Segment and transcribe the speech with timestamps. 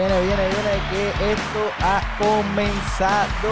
[0.00, 3.50] Viene, viene, viene, que esto ha comenzado.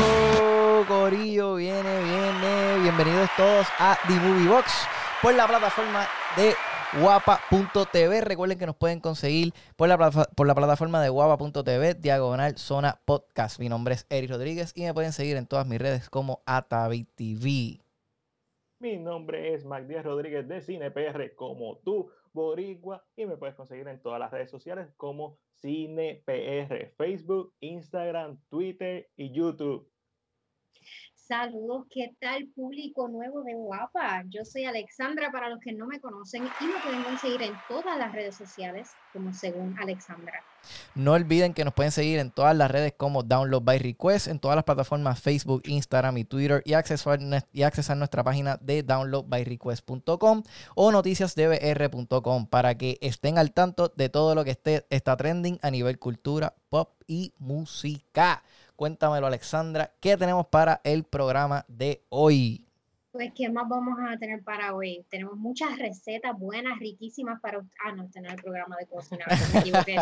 [0.89, 2.79] Corillo, viene, viene.
[2.81, 4.73] Bienvenidos todos a The Movie Box
[5.21, 6.07] por la plataforma
[6.39, 6.55] de
[7.03, 8.23] guapa.tv.
[8.23, 13.61] Recuerden que nos pueden conseguir por la, por la plataforma de guapa.tv, diagonal zona podcast.
[13.61, 17.79] Mi nombre es Eric Rodríguez y me pueden seguir en todas mis redes como AtaviTV.
[18.81, 23.89] Mi nombre es Mac Díaz Rodríguez de CinePR, como tú, Boricua, y me puedes conseguir
[23.89, 29.91] en todas las redes sociales como CinePR, Facebook, Instagram, Twitter y YouTube.
[31.29, 34.25] Saludos, ¿qué tal público nuevo de Guapa?
[34.31, 37.99] Yo soy Alexandra para los que no me conocen y me pueden conseguir en todas
[37.99, 40.43] las redes sociales como según Alexandra.
[40.95, 44.39] No olviden que nos pueden seguir en todas las redes como Download by Request, en
[44.39, 47.19] todas las plataformas Facebook, Instagram y Twitter y accesar,
[47.53, 50.43] y accesar nuestra página de downloadbyrequest.com
[50.77, 55.71] o noticiasdbr.com para que estén al tanto de todo lo que esté, está trending a
[55.71, 58.43] nivel cultura, pop y música.
[58.79, 62.65] Cuéntamelo, Alexandra, ¿qué tenemos para el programa de hoy?
[63.11, 65.05] Pues, ¿qué más vamos a tener para hoy?
[65.11, 67.59] Tenemos muchas recetas buenas, riquísimas para...
[67.85, 69.25] Ah, no, este no es el programa de cocina,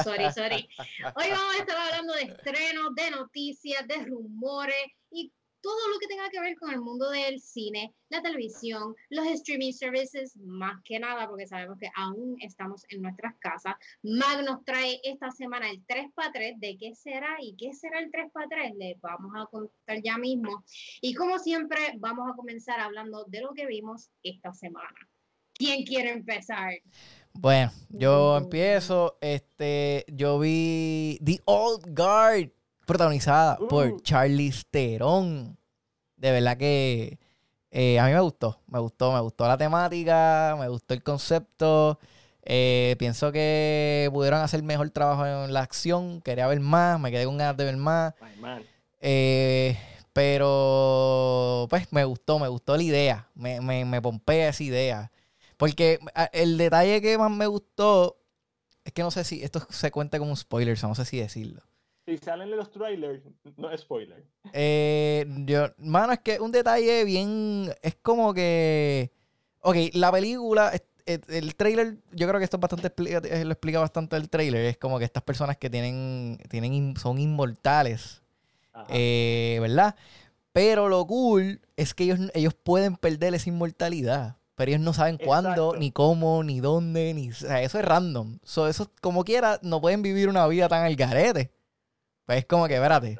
[0.04, 0.68] sorry, sorry.
[1.14, 5.32] Hoy vamos a estar hablando de estrenos, de noticias, de rumores y
[5.66, 9.72] todo lo que tenga que ver con el mundo del cine, la televisión, los streaming
[9.72, 13.74] services, más que nada, porque sabemos que aún estamos en nuestras casas.
[14.04, 18.76] Mag nos trae esta semana el 3x3 de qué será y qué será el 3x3.
[18.76, 20.62] Les vamos a contar ya mismo.
[21.00, 24.96] Y como siempre, vamos a comenzar hablando de lo que vimos esta semana.
[25.52, 26.74] ¿Quién quiere empezar?
[27.32, 29.18] Bueno, yo empiezo.
[29.20, 32.52] Este, yo vi The Old Guard
[32.86, 34.00] protagonizada por uh.
[34.00, 35.58] Charlize Theron.
[36.16, 37.18] De verdad que
[37.70, 41.98] eh, a mí me gustó, me gustó, me gustó la temática, me gustó el concepto.
[42.42, 46.22] Eh, pienso que pudieron hacer mejor trabajo en la acción.
[46.22, 48.14] Quería ver más, me quedé con ganas de ver más.
[49.00, 49.76] Eh,
[50.12, 53.28] pero, pues, me gustó, me gustó la idea.
[53.34, 55.12] Me, me, me pompea esa idea.
[55.58, 55.98] Porque
[56.32, 58.16] el detalle que más me gustó
[58.84, 61.62] es que no sé si esto se cuenta como un spoiler, no sé si decirlo.
[62.06, 63.24] Si salen los trailers,
[63.56, 64.24] no es spoiler.
[64.52, 67.74] Eh, yo, mano, es que un detalle bien.
[67.82, 69.10] Es como que.
[69.60, 70.72] Ok, la película.
[71.04, 74.64] El trailer, yo creo que esto es bastante eh, lo explica bastante el trailer.
[74.66, 78.22] Es como que estas personas que tienen, tienen son inmortales.
[78.88, 79.94] Eh, ¿Verdad?
[80.52, 84.36] Pero lo cool es que ellos, ellos pueden perder esa inmortalidad.
[84.56, 87.30] Pero ellos no saben cuándo, ni cómo, ni dónde, ni.
[87.30, 88.38] O sea, eso es random.
[88.42, 91.55] So, eso, como quiera, no pueden vivir una vida tan al garete.
[92.26, 93.18] Pues es como que, espérate,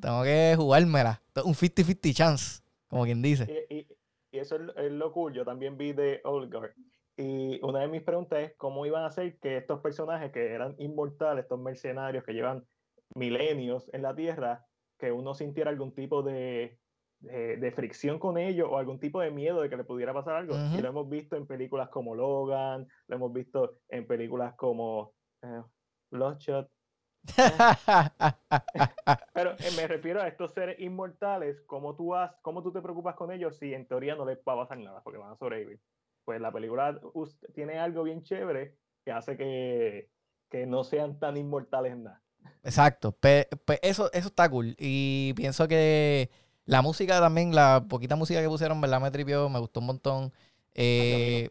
[0.00, 1.22] tengo que jugármela.
[1.44, 3.66] Un 50-50 chance, como quien dice.
[3.70, 3.86] Y,
[4.32, 5.32] eso es, lo cool.
[5.32, 6.72] Yo también vi de Old Guard.
[7.16, 10.74] Y una de mis preguntas es cómo iban a hacer que estos personajes que eran
[10.78, 12.66] inmortales, estos mercenarios que llevan
[13.14, 14.66] milenios en la Tierra,
[14.98, 16.80] que uno sintiera algún tipo de,
[17.20, 20.56] de, fricción con ellos o algún tipo de miedo de que le pudiera pasar algo.
[20.76, 25.12] Y lo hemos visto en películas como Logan, lo hemos visto en películas como
[25.42, 25.62] eh,
[26.10, 26.68] Bloodshot,
[29.34, 33.16] Pero eh, me refiero a estos seres inmortales, ¿cómo tú, has, ¿cómo tú te preocupas
[33.16, 35.80] con ellos si en teoría no les va a pasar nada porque van a sobrevivir?
[36.24, 37.00] Pues la película
[37.54, 40.08] tiene algo bien chévere que hace que,
[40.50, 42.22] que no sean tan inmortales en nada.
[42.62, 43.16] Exacto,
[43.82, 44.74] eso, eso está cool.
[44.78, 46.30] Y pienso que
[46.64, 49.00] la música también, la poquita música que pusieron, ¿verdad?
[49.00, 50.32] Me tripió, me gustó un montón.
[50.74, 51.50] Eh,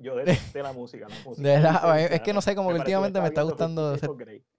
[0.00, 1.06] yo detesté la música.
[1.98, 3.96] es que no sé, como que últimamente me está gustando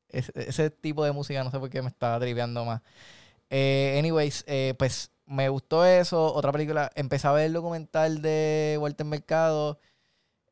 [0.10, 2.82] ese, tipo de música, no sé por qué me está tripeando más.
[3.50, 6.34] Eh, anyways, eh, pues me gustó eso.
[6.34, 9.80] Otra película, empecé a ver el documental de Walter Mercado,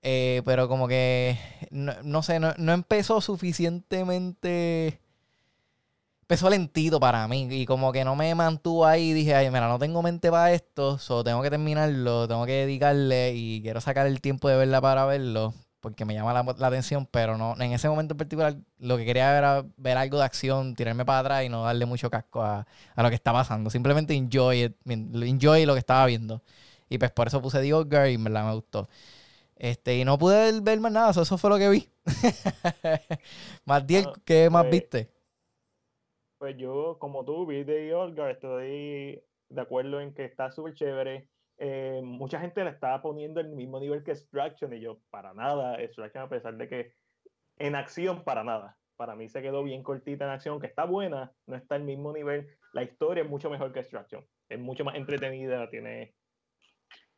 [0.01, 1.37] eh, pero como que,
[1.71, 4.99] no, no sé, no, no empezó suficientemente
[6.27, 9.13] empezó lentito para mí y como que no me mantuvo ahí.
[9.13, 13.33] Dije, ay, mira, no tengo mente para esto, so tengo que terminarlo, tengo que dedicarle
[13.33, 17.37] y quiero sacar el tiempo de verla para verlo porque me llama la, atención, pero
[17.37, 21.05] no en ese momento en particular lo que quería era ver algo de acción, tirarme
[21.05, 23.69] para atrás y no darle mucho casco a, lo que está pasando.
[23.69, 26.41] Simplemente enjoy it, enjoy lo que estaba viendo.
[26.89, 28.89] Y pues por eso puse The Old Girl y en verdad me gustó.
[29.55, 31.89] Este, y no pude ver más nada, eso fue lo que vi.
[33.65, 35.16] más ah, ¿qué más pues, viste?
[36.37, 41.29] Pues yo, como tú, vi de Olga, estoy de acuerdo en que está súper chévere.
[41.57, 45.81] Eh, mucha gente le estaba poniendo el mismo nivel que Extraction y yo, para nada,
[45.81, 46.93] Extraction a pesar de que
[47.57, 48.77] en acción, para nada.
[48.97, 52.13] Para mí se quedó bien cortita en acción, que está buena, no está al mismo
[52.13, 52.47] nivel.
[52.73, 56.13] La historia es mucho mejor que Extraction, es mucho más entretenida, tiene...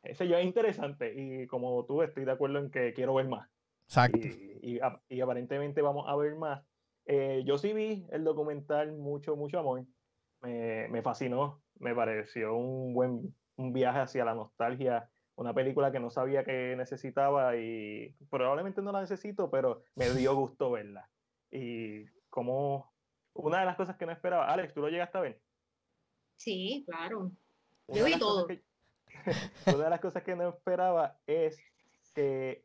[0.02, 3.50] Ese yo es interesante y como tú estoy de acuerdo en que quiero ver más.
[3.84, 4.18] Exacto.
[4.62, 6.64] y aparentemente vamos a ver más
[7.12, 9.84] Eh, yo sí vi el documental Mucho, Mucho Amor.
[10.42, 11.60] Me, me fascinó.
[11.80, 15.10] Me pareció un buen un viaje hacia la nostalgia.
[15.34, 20.36] Una película que no sabía que necesitaba y probablemente no la necesito, pero me dio
[20.36, 21.10] gusto verla.
[21.50, 22.92] Y como
[23.32, 24.46] una de las cosas que no esperaba.
[24.46, 25.40] Alex, ¿tú lo llegaste a ver?
[26.36, 27.32] Sí, claro.
[27.88, 28.46] Yo vi todo.
[29.66, 31.58] una de las cosas que no esperaba es
[32.14, 32.64] que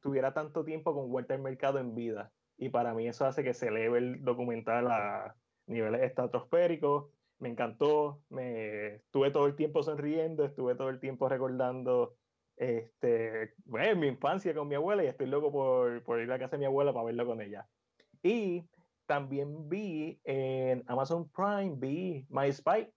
[0.00, 2.30] tuviera tanto tiempo con Walter Mercado en vida.
[2.58, 5.36] Y para mí eso hace que se eleve el documental a
[5.66, 7.10] niveles estratosféricos.
[7.38, 12.16] Me encantó, me estuve todo el tiempo sonriendo, estuve todo el tiempo recordando
[12.56, 16.52] este, bueno, mi infancia con mi abuela y estoy loco por, por ir a casa
[16.52, 17.68] de mi abuela para verlo con ella.
[18.22, 18.64] Y
[19.06, 22.90] también vi en Amazon Prime, vi My Spy,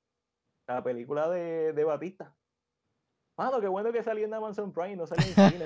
[0.67, 2.33] la película de, de Batista.
[3.37, 5.63] Mano, qué bueno que salió en Amazon Prime, no salió en cine.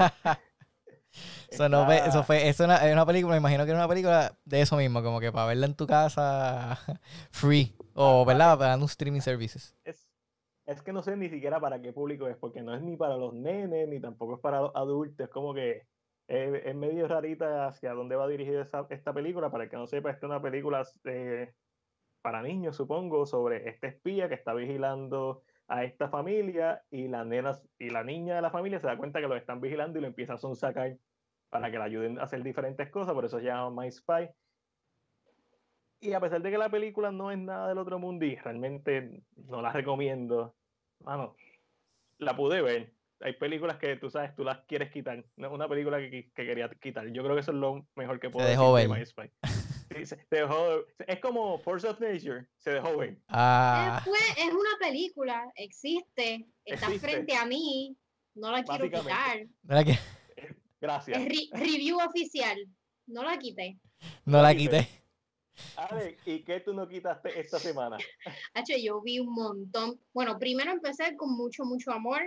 [1.54, 4.62] Eso, no eso fue, es una, una, película, me imagino que era una película de
[4.62, 6.78] eso mismo, como que para verla en tu casa
[7.32, 8.58] free, o ¿verdad?
[8.58, 9.76] Para un streaming services.
[9.84, 10.10] Es,
[10.66, 13.18] es, que no sé ni siquiera para qué público es, porque no es ni para
[13.18, 15.86] los nenes, ni tampoco es para los adultos, es como que
[16.28, 20.26] es, medio rarita hacia dónde va dirigida esta película, para el que no sepa, esta
[20.26, 21.54] es una película eh,
[22.24, 27.60] para niños, supongo, sobre este espía que está vigilando a esta familia y la nena
[27.80, 30.08] y la niña de la familia se da cuenta que lo están vigilando y lo
[30.08, 30.98] empiezan a sonsacar
[31.54, 34.28] para que la ayuden a hacer diferentes cosas, por eso se llama My Spy.
[36.00, 39.22] Y a pesar de que la película no es nada del otro mundo y realmente
[39.36, 40.56] no la recomiendo,
[41.02, 41.36] mano,
[42.18, 42.92] la pude ver.
[43.20, 45.24] Hay películas que tú sabes, tú las quieres quitar.
[45.36, 47.08] No es una película que, que, quería quitar.
[47.10, 49.32] Yo creo que eso es lo mejor que puedo decir de My Spy.
[51.08, 53.20] es como Force of Nature, se dejó ver.
[53.28, 54.04] Ah.
[54.38, 57.96] es una película, existe, está frente a mí,
[58.34, 59.46] no la quiero quitar.
[60.84, 61.18] Gracias.
[61.54, 62.58] review oficial,
[63.08, 63.80] no la quité.
[64.26, 64.88] No la quité.
[66.26, 67.98] ¿y qué tú no quitaste esta semana?
[68.54, 69.98] H, yo vi un montón.
[70.14, 72.22] Bueno, primero empecé con mucho, mucho amor,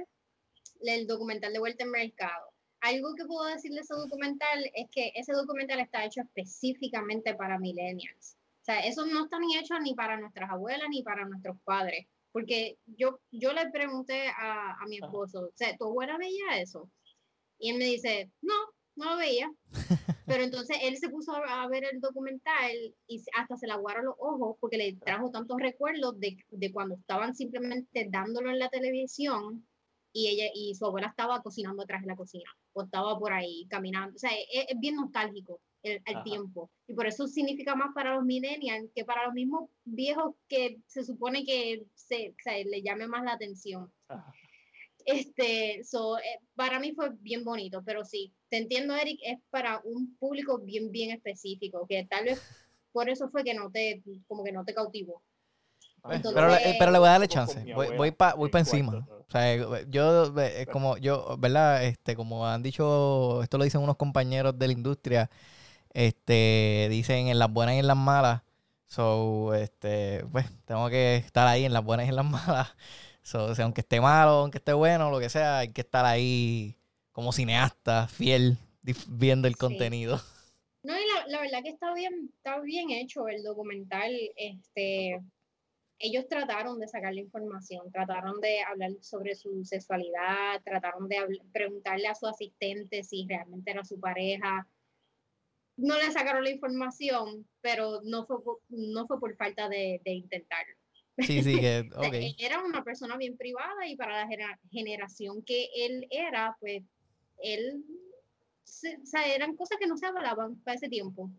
[0.81, 5.13] el documental de Vuelta en Mercado algo que puedo decir de ese documental es que
[5.15, 8.37] ese documental está hecho específicamente para millennials.
[8.63, 12.07] O sea, eso no está ni hecho ni para nuestras abuelas ni para nuestros padres.
[12.33, 16.91] Porque yo, yo le pregunté a, a mi esposo, o sea, ¿tu abuela veía eso?
[17.59, 18.55] Y él me dice, no,
[18.97, 19.51] no lo veía.
[20.27, 22.73] Pero entonces él se puso a ver el documental
[23.07, 26.97] y hasta se le aguaron los ojos porque le trajo tantos recuerdos de, de cuando
[26.97, 29.67] estaban simplemente dándolo en la televisión
[30.17, 33.67] y ella y su abuela estaba cocinando atrás de la cocina o estaba por ahí
[33.69, 34.17] caminando.
[34.17, 36.71] O sea, es, bien nostálgico el, tiempo.
[36.89, 41.05] Y por eso significa más para los millennials que para los mismos viejos que se
[41.05, 43.93] supone que se, o sea, le llame más la atención.
[45.07, 49.81] Este, so, eh, para mí fue bien bonito, pero sí, te entiendo, Eric, es para
[49.85, 52.43] un público bien, bien específico, que tal vez
[52.93, 55.23] por eso fue que no te, como que no te cautivó
[56.09, 57.65] pero, le, pero, le voy a darle chance.
[57.75, 59.07] Voy, voy para voy pa encima.
[59.09, 60.33] O sea, yo,
[60.71, 61.85] como yo, ¿verdad?
[61.85, 65.31] Este, como han dicho, esto lo dicen unos compañeros de la industria,
[65.93, 68.43] este, dicen en las buenas y en las malas.
[68.87, 72.77] So, este, pues, tengo que estar ahí en las buenas y en las malas.
[73.27, 76.05] So, o sea, aunque esté malo, aunque esté bueno, lo que sea, hay que estar
[76.05, 76.77] ahí
[77.11, 78.57] como cineasta, fiel,
[79.09, 80.21] viendo el contenido.
[80.85, 84.13] No, y la, la, verdad que está bien, está bien hecho el documental.
[84.37, 85.21] Este,
[85.99, 91.17] ellos trataron de sacar la información, trataron de hablar sobre su sexualidad, trataron de
[91.53, 94.69] preguntarle a su asistente si realmente era su pareja.
[95.77, 98.37] No le sacaron la información, pero no fue,
[98.69, 100.77] no fue por falta de, intentarlo.
[101.19, 101.89] Sí, sí, que,
[102.39, 106.83] Era una persona bien privada y para la generación que él era, pues
[107.43, 107.85] él,
[108.65, 111.31] o sea, eran cosas que no se hablaban para ese tiempo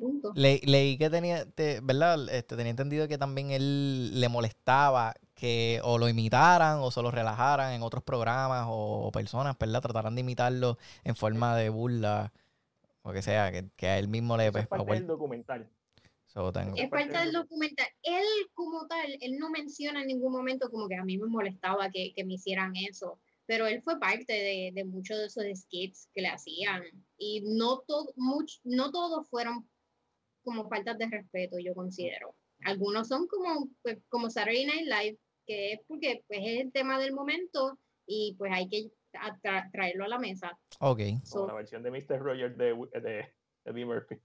[0.00, 0.32] punto.
[0.34, 1.46] leí que tenía,
[1.82, 2.28] ¿verdad?
[2.30, 7.10] Este, tenía entendido que también él le molestaba que o lo imitaran o se lo
[7.10, 9.82] relajaran en otros programas o personas, ¿verdad?
[9.82, 12.32] Trataran de imitarlo en forma de burla
[13.02, 14.50] o que sea, que, que a él mismo le...
[14.50, 15.68] Pues, es parte del documental.
[16.76, 17.86] Es parte del documental.
[18.02, 18.24] Él
[18.54, 22.12] como tal, él no menciona en ningún momento como que a mí me molestaba que,
[22.14, 26.22] que me hicieran eso pero él fue parte de, de muchos de esos skits que
[26.22, 26.82] le hacían
[27.16, 28.12] y no, todo,
[28.64, 29.68] no todos fueron
[30.42, 32.34] como faltas de respeto, yo considero.
[32.64, 36.98] Algunos son como, pues, como Saturday Night Live, que es porque pues, es el tema
[36.98, 38.90] del momento y pues hay que
[39.72, 40.58] traerlo a la mesa.
[40.80, 41.00] Ok.
[41.30, 42.18] como la versión de Mr.
[42.18, 43.26] Rogers de, de,
[43.64, 44.16] Eddie Murphy.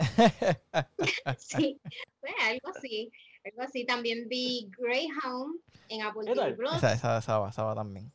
[1.38, 1.80] sí,
[2.20, 3.10] pues algo así.
[3.44, 3.84] Algo así.
[3.84, 6.74] También vi Greyhound en Apple TV Plus.
[6.74, 8.12] Esa, esa, esa, esa también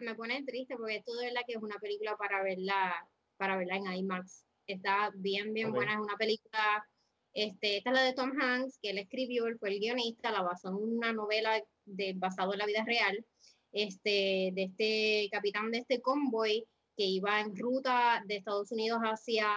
[0.00, 3.76] me pone triste porque esto de verdad que es una película para verla, para verla
[3.76, 5.94] en IMAX Está bien, bien buena.
[5.94, 6.86] Es una película,
[7.34, 10.42] este, esta es la de Tom Hanks, que él escribió, él fue el guionista, la
[10.42, 13.24] basó en una novela de, basado en la vida real,
[13.72, 16.64] este, de este capitán de este convoy
[16.96, 19.48] que iba en ruta de Estados Unidos hacia,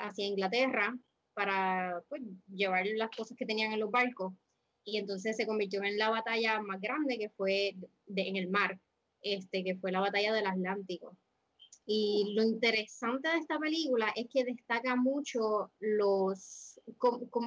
[0.00, 0.96] hacia Inglaterra
[1.34, 4.34] para pues, llevar las cosas que tenían en los barcos.
[4.84, 7.76] Y entonces se convirtió en la batalla más grande que fue
[8.14, 8.78] en el mar,
[9.22, 11.16] este, que fue la batalla del Atlántico.
[11.86, 16.80] Y lo interesante de esta película es que destaca mucho los,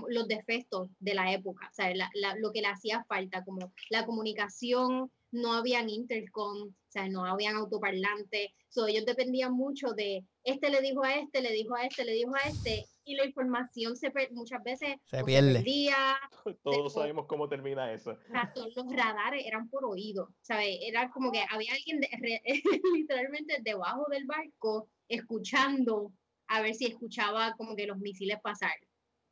[0.10, 1.94] los defectos de la época, o sea,
[2.38, 7.56] lo que le hacía falta, como la comunicación, no habían intercom, o sea, no habían
[7.56, 12.06] autoparlantes, so, ellos dependían mucho de este le dijo a este, le dijo a este,
[12.06, 15.56] le dijo a este, y la información se muchas veces se pierde.
[15.56, 16.18] Perdía,
[16.64, 18.18] Todos sabemos cómo termina eso.
[18.76, 20.78] Los radares eran por oído, ¿sabes?
[20.82, 22.02] Era como que había alguien
[22.96, 26.14] literalmente debajo del barco escuchando
[26.48, 28.76] a ver si escuchaba como que los misiles pasar.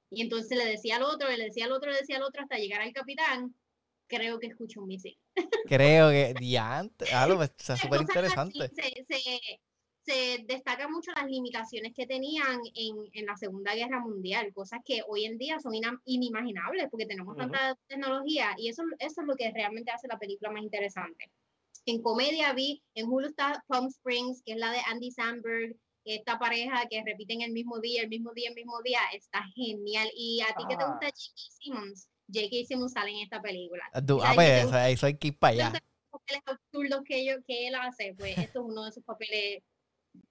[0.09, 2.57] Y entonces le decía al otro, le decía al otro, le decía al otro hasta
[2.57, 3.55] llegar al capitán,
[4.07, 5.17] creo que escucho un misil.
[5.67, 8.69] Creo que, diante, algo, está súper interesante.
[8.69, 9.61] Se, se,
[10.05, 15.25] destaca mucho las limitaciones que tenían en, en, la Segunda Guerra Mundial, cosas que hoy
[15.25, 15.73] en día son
[16.05, 20.51] inimaginables porque tenemos tanta tecnología y eso, eso es lo que realmente hace la película
[20.51, 21.31] más interesante.
[21.85, 26.39] En comedia vi, en Hulu está Palm Springs, que es la de Andy Samberg, esta
[26.39, 30.09] pareja que repiten el mismo día, el mismo día, el mismo día, está genial.
[30.15, 31.41] Y a ti que te gusta J.K.
[31.59, 32.65] Simmons, J.K.
[32.67, 33.83] Simmons sale en esta película.
[33.93, 35.71] Ah, ah pues ahí soy que para allá.
[35.71, 39.63] Los papeles absurdos que, que él hace, pues esto es uno de esos papeles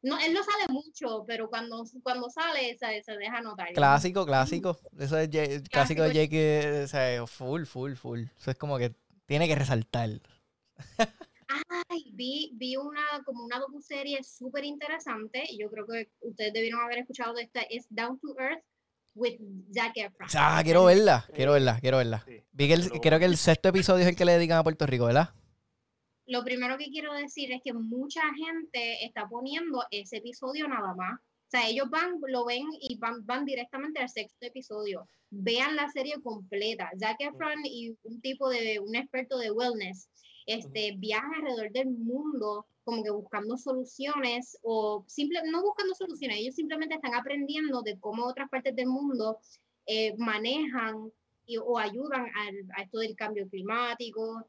[0.03, 3.73] no, él no sale mucho, pero cuando, cuando sale se, se deja notar.
[3.73, 4.79] Clásico, clásico.
[4.99, 5.29] Eso es
[5.69, 8.25] clásico, de Jake, o sea, full, full, full.
[8.39, 8.95] Eso es como que
[9.27, 10.11] tiene que resaltar.
[11.89, 15.45] Ay, vi, vi una como una docu-serie súper interesante.
[15.59, 17.61] Yo creo que ustedes debieron haber escuchado de esta.
[17.63, 18.65] Es Down to Earth
[19.15, 19.39] with
[19.75, 20.29] Zac Efron.
[20.35, 22.25] Ah, quiero verla, quiero verla, quiero verla.
[22.53, 24.87] Vi que el, creo que el sexto episodio es el que le dedican a Puerto
[24.87, 25.35] Rico, ¿verdad?
[26.31, 31.19] Lo primero que quiero decir es que mucha gente está poniendo ese episodio nada más.
[31.19, 35.09] O sea, ellos van, lo ven y van, van directamente al sexto episodio.
[35.31, 36.89] Vean la serie completa.
[37.01, 40.09] Zac Efron y un tipo de, un experto de wellness,
[40.47, 46.55] este, viajan alrededor del mundo como que buscando soluciones o simple, no buscando soluciones, ellos
[46.55, 49.39] simplemente están aprendiendo de cómo otras partes del mundo
[49.87, 51.11] eh, manejan
[51.67, 52.27] o ayudan
[52.77, 54.47] a esto del cambio climático,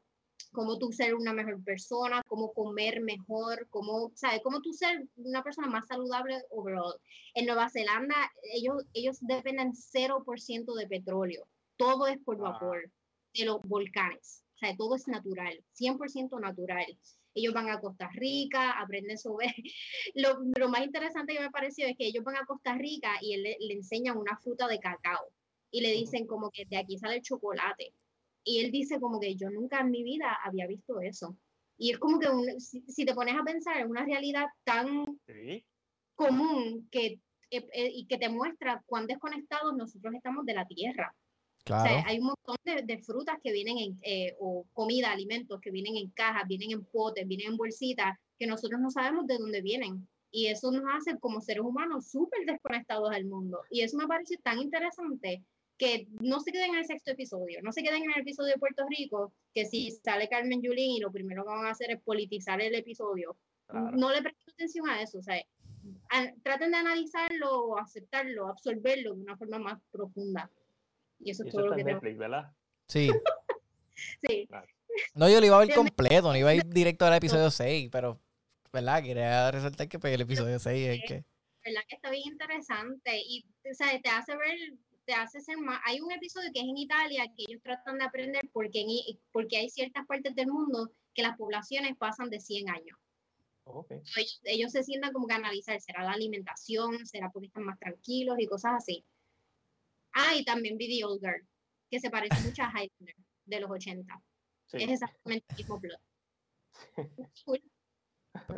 [0.52, 4.40] cómo tú ser una mejor persona, cómo comer mejor, cómo, ¿sabes?
[4.42, 6.94] Cómo tú ser una persona más saludable overall.
[7.34, 8.16] En Nueva Zelanda,
[8.54, 11.46] ellos, ellos dependen 0% de petróleo.
[11.76, 12.90] Todo es por vapor
[13.34, 14.44] de los volcanes.
[14.56, 16.86] O sea, todo es natural, 100% natural.
[17.34, 19.46] Ellos van a Costa Rica, aprenden sobre...
[20.14, 23.36] Lo, lo, más interesante que me pareció es que ellos van a Costa Rica y
[23.38, 25.32] le, le enseñan una fruta de cacao
[25.70, 27.94] y le dicen como que de aquí sale el chocolate
[28.44, 31.36] y él dice como que yo nunca en mi vida había visto eso.
[31.76, 32.28] Y es como que
[32.60, 35.04] si, te pones a pensar en una realidad tan
[36.14, 37.18] común que,
[37.50, 41.14] eh, eh, y que te muestra cuán desconectados nosotros estamos de la tierra.
[41.64, 41.82] Claro.
[41.82, 45.70] O sea, hay un montón de, frutas que vienen en, eh, o comida, alimentos que
[45.70, 49.62] vienen en cajas, vienen en potes, vienen en bolsitas, que nosotros no sabemos de dónde
[49.62, 50.08] vienen.
[50.30, 53.60] Y eso nos hace como seres humanos súper desconectados del mundo.
[53.70, 55.44] Y eso me parece tan interesante
[55.82, 58.60] que no se queden en el sexto episodio, no se queden en el episodio de
[58.60, 62.00] Puerto Rico, que si sale Carmen Yulín y lo primero que van a hacer es
[62.00, 63.36] politizar el episodio,
[63.68, 65.42] no le presten atención a eso, o sea,
[66.44, 70.48] traten de analizarlo, aceptarlo, absorberlo de una forma más profunda.
[71.18, 72.52] Y eso, es todo lo que Netflix, ¿verdad?
[72.86, 73.10] Sí.
[74.28, 74.48] sí.
[75.14, 77.88] No, yo le iba a ver completo, no iba a ir directo al episodio 6,
[77.90, 78.20] pero,
[78.72, 79.02] ¿verdad?
[79.02, 81.24] Quería resaltar que pues, el episodio 6 es que...
[81.64, 83.20] ¿Verdad que está bien interesante?
[83.26, 84.58] Y, o sea, te hace ver
[85.04, 85.80] te hace ser más.
[85.84, 88.84] Hay un episodio que es en Italia que ellos tratan de aprender porque,
[89.32, 92.98] porque hay ciertas partes del mundo que las poblaciones pasan de 100 años.
[94.44, 97.06] Ellos, se sientan como que analizar, ¿será la alimentación?
[97.06, 99.04] ¿Será porque están más tranquilos y cosas así?
[100.12, 101.48] Ah, y también vi The Old Girl,
[101.90, 104.22] que se parece mucho a Highlander de los 80.
[104.72, 106.00] Es exactamente el mismo plot.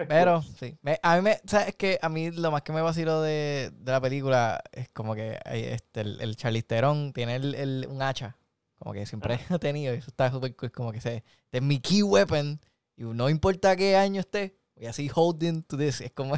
[0.09, 0.79] Pero, sí.
[1.03, 4.01] a mí me, ¿sabes que A mí lo más que me vacilo de, de la
[4.01, 8.37] película es como que este, el, el Charlize tiene el, un hacha.
[8.79, 9.95] Como que siempre ha tenido.
[9.95, 10.73] Y eso está súper cool.
[10.73, 12.61] Como que se, este es mi key weapon.
[12.97, 16.01] Y no importa qué año esté, voy así holding to this.
[16.01, 16.37] Es como,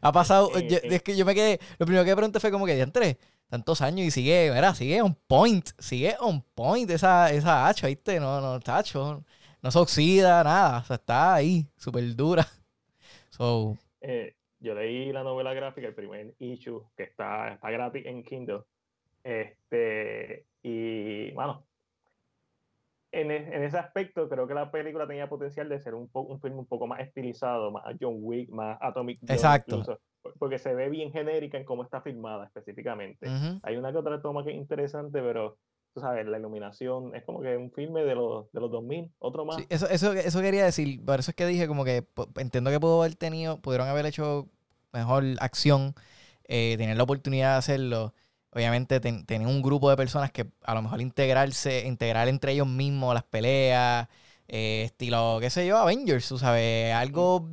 [0.00, 2.80] ha pasado, es que yo me quedé, lo primero que me pregunté fue como que,
[2.80, 7.86] entre tantos años y sigue, mira, sigue on point, sigue on point esa, esa hacha,
[7.86, 8.18] ¿viste?
[8.18, 9.24] No, no, tacho,
[9.62, 12.48] no se oxida, nada, o sea, está ahí, súper dura.
[13.36, 18.22] So, eh, yo leí la novela gráfica, el primer issue, que está, está gratis en
[18.22, 18.60] Kindle.
[19.24, 21.66] Este, y bueno,
[23.10, 26.60] en, en, ese aspecto creo que la película tenía potencial de ser un, un film
[26.60, 29.82] un poco más estilizado, más John Wick, más Atomic Exacto.
[30.38, 33.26] porque se ve bien genérica en cómo está filmada específicamente.
[33.64, 35.58] Hay una que otra toma que es interesante, pero
[35.94, 39.44] tú sabes, la iluminación es como que un filme de los, de los 2000, otro
[39.44, 39.62] más.
[39.68, 42.04] eso, eso, eso quería decir, por eso es que dije como que
[42.36, 44.48] entiendo que pudo haber tenido, pudieron haber hecho
[44.92, 45.94] mejor acción,
[46.48, 48.12] eh, tener la oportunidad de hacerlo.
[48.50, 53.12] Obviamente tener un grupo de personas que a lo mejor integrarse, integrar entre ellos mismos
[53.12, 54.08] las peleas,
[54.46, 57.48] eh, estilo, qué sé yo, Avengers, tú sabes, algo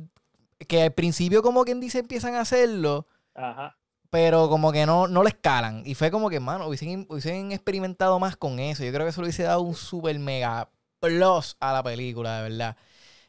[0.68, 3.06] que al principio como quien dice empiezan a hacerlo.
[3.34, 3.76] Ajá
[4.12, 5.84] pero como que no, no lo escalan.
[5.86, 8.84] Y fue como que, mano, hubiesen, hubiesen experimentado más con eso.
[8.84, 10.68] Yo creo que eso le hubiese dado un super mega
[11.00, 12.76] plus a la película, de verdad.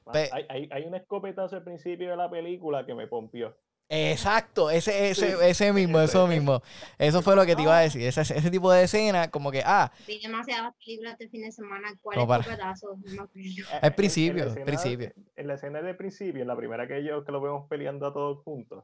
[0.07, 3.55] hay, hay, hay, un escopetazo al principio de la película que me pompió.
[3.87, 6.61] Exacto, ese, ese, ese mismo, eso mismo.
[6.99, 8.01] Eso fue lo que te iba a decir.
[8.01, 9.89] Ese, ese tipo de escena, como que, ah.
[10.05, 11.93] Vi demasiadas películas este fin de semana.
[12.01, 12.17] ¿Cuál?
[12.17, 13.29] No
[13.81, 15.13] Al principio, al principio.
[15.37, 18.11] En la escena de principio, en la primera que yo que lo vemos peleando a
[18.11, 18.83] todos juntos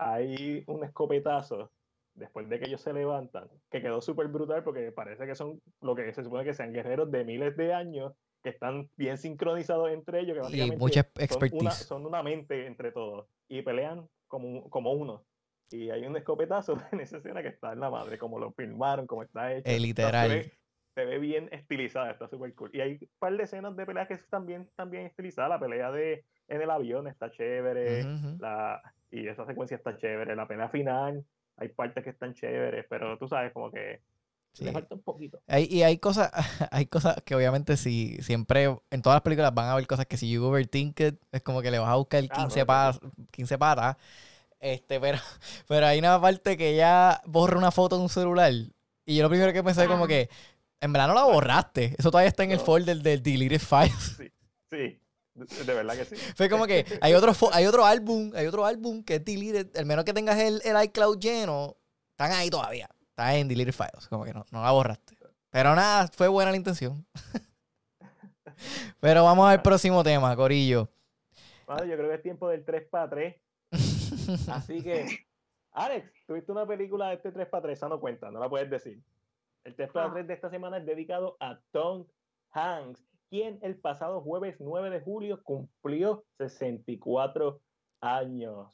[0.00, 1.70] hay un escopetazo
[2.14, 5.94] después de que ellos se levantan, que quedó súper brutal porque parece que son lo
[5.94, 10.20] que se supone que sean guerreros de miles de años que están bien sincronizados entre
[10.20, 11.74] ellos, que básicamente mucha expertise.
[11.86, 15.22] Son, una, mente entre todos y pelean como, como uno.
[15.70, 19.06] Y hay un escopetazo en esa escena que está en la madre, como lo filmaron,
[19.06, 19.70] como está hecho.
[19.70, 20.50] El literal.
[20.94, 22.70] se, ve, bien estilizada, está súper cool.
[22.72, 25.50] Y hay un par de escenas de peleas que están bien, están estilizadas.
[25.50, 28.04] La pelea de en el avión está chévere.
[28.38, 28.80] la,
[29.10, 30.36] y esa secuencia está chévere.
[30.36, 31.24] La pelea final,
[31.56, 34.00] hay partes que están chéveres, pero tú sabes, como que
[34.58, 35.40] le falta un poquito.
[35.48, 36.30] y hay cosas,
[36.70, 40.16] hay cosas que obviamente si siempre, en todas las películas van a haber cosas que
[40.16, 42.92] si you overthink it, es como que le vas a buscar 15, ah,
[43.30, 43.96] 15 patas.
[44.58, 45.18] Este, pero,
[45.68, 48.52] pero hay una parte que ya borra una foto de un celular.
[49.06, 50.28] Y yo lo primero que pensé como que,
[50.80, 51.94] en verdad no la borraste.
[51.98, 54.16] Eso todavía está en el folder del deleted files.
[54.18, 54.30] Sí,
[54.70, 55.00] sí.
[55.66, 56.16] De verdad que sí.
[56.36, 59.86] Fue como que hay otro, hay otro álbum, hay otro álbum que es deleted, al
[59.86, 61.76] menos que tengas el, el iCloud lleno,
[62.10, 62.88] están ahí todavía.
[63.10, 65.16] Están en deleted files, como que no, no la borraste.
[65.50, 67.04] Pero nada, fue buena la intención.
[69.00, 70.88] Pero vamos al próximo tema, Corillo.
[71.66, 73.36] Bueno, yo creo que es tiempo del 3 para 3.
[74.48, 75.26] Así que,
[75.72, 78.70] Alex, tuviste una película de este 3 para 3, esa no cuenta, no la puedes
[78.70, 79.02] decir.
[79.64, 82.06] El 3 para 3 de esta semana es dedicado a Tom
[82.52, 87.60] Hanks quien el pasado jueves 9 de julio cumplió 64
[88.00, 88.68] años.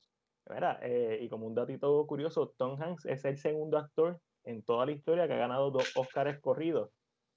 [0.83, 4.93] Eh, y como un datito curioso, Tom Hanks es el segundo actor en toda la
[4.93, 6.91] historia que ha ganado dos Oscars corridos.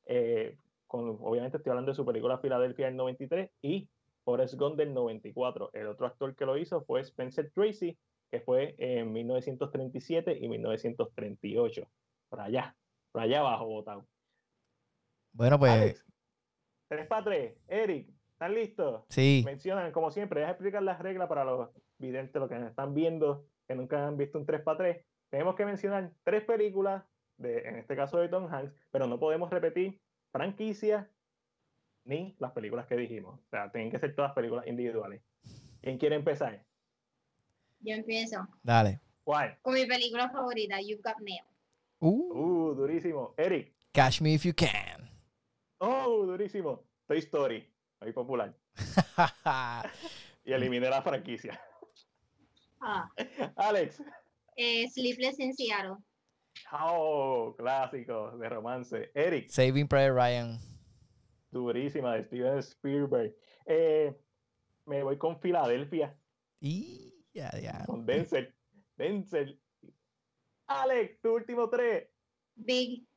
[0.06, 3.90] Eh, con, obviamente estoy hablando de su película Filadelfia del 93 y
[4.24, 5.72] Forrest Gump del 94.
[5.74, 7.98] El otro actor que lo hizo fue Spencer Tracy,
[8.32, 11.90] que fue en 1937 y 1938.
[12.30, 12.76] Por allá,
[13.12, 14.06] por allá abajo, votado.
[15.34, 16.06] Bueno, pues...
[16.90, 17.54] Tres para tres.
[17.68, 19.04] Eric, ¿están listos?
[19.10, 19.44] Sí.
[19.46, 23.46] Mencionan, como siempre, deja explicar las reglas para los videntes, los que nos están viendo,
[23.68, 25.06] que nunca han visto un 3 para 3.
[25.30, 27.04] Tenemos que mencionar tres películas,
[27.38, 31.06] de, en este caso de Tom Hanks, pero no podemos repetir franquicias
[32.06, 33.40] ni las películas que dijimos.
[33.40, 35.22] O sea, tienen que ser todas películas individuales.
[35.82, 36.64] ¿Quién quiere empezar?
[37.82, 38.48] Yo empiezo.
[38.64, 39.00] Dale.
[39.24, 39.60] ¿Cuál?
[39.62, 41.44] Con mi película favorita, You've Got Mail.
[42.00, 42.34] Uh.
[42.34, 43.36] uh, durísimo.
[43.38, 43.76] Eric.
[43.92, 45.09] Catch Me If You Can.
[45.80, 46.84] Oh, durísimo.
[47.08, 47.68] Toy Story,
[48.02, 48.56] muy popular.
[50.46, 51.60] y eliminé la franquicia.
[52.82, 53.10] Ah.
[53.56, 54.02] Alex.
[54.56, 55.98] Eh, Sleepless in Seattle.
[56.72, 59.12] Oh, clásico de romance.
[59.14, 59.50] Eric.
[59.50, 60.60] Saving Private Ryan.
[61.52, 63.36] Durísima de Steven Spielberg.
[63.66, 64.14] Eh,
[64.86, 66.16] me voy con Filadelfia.
[66.60, 67.86] Y ya, ya.
[67.86, 68.54] Con Denzel.
[68.98, 69.60] Denzel.
[70.68, 72.08] Alex, tu último tres.
[72.56, 73.08] Big.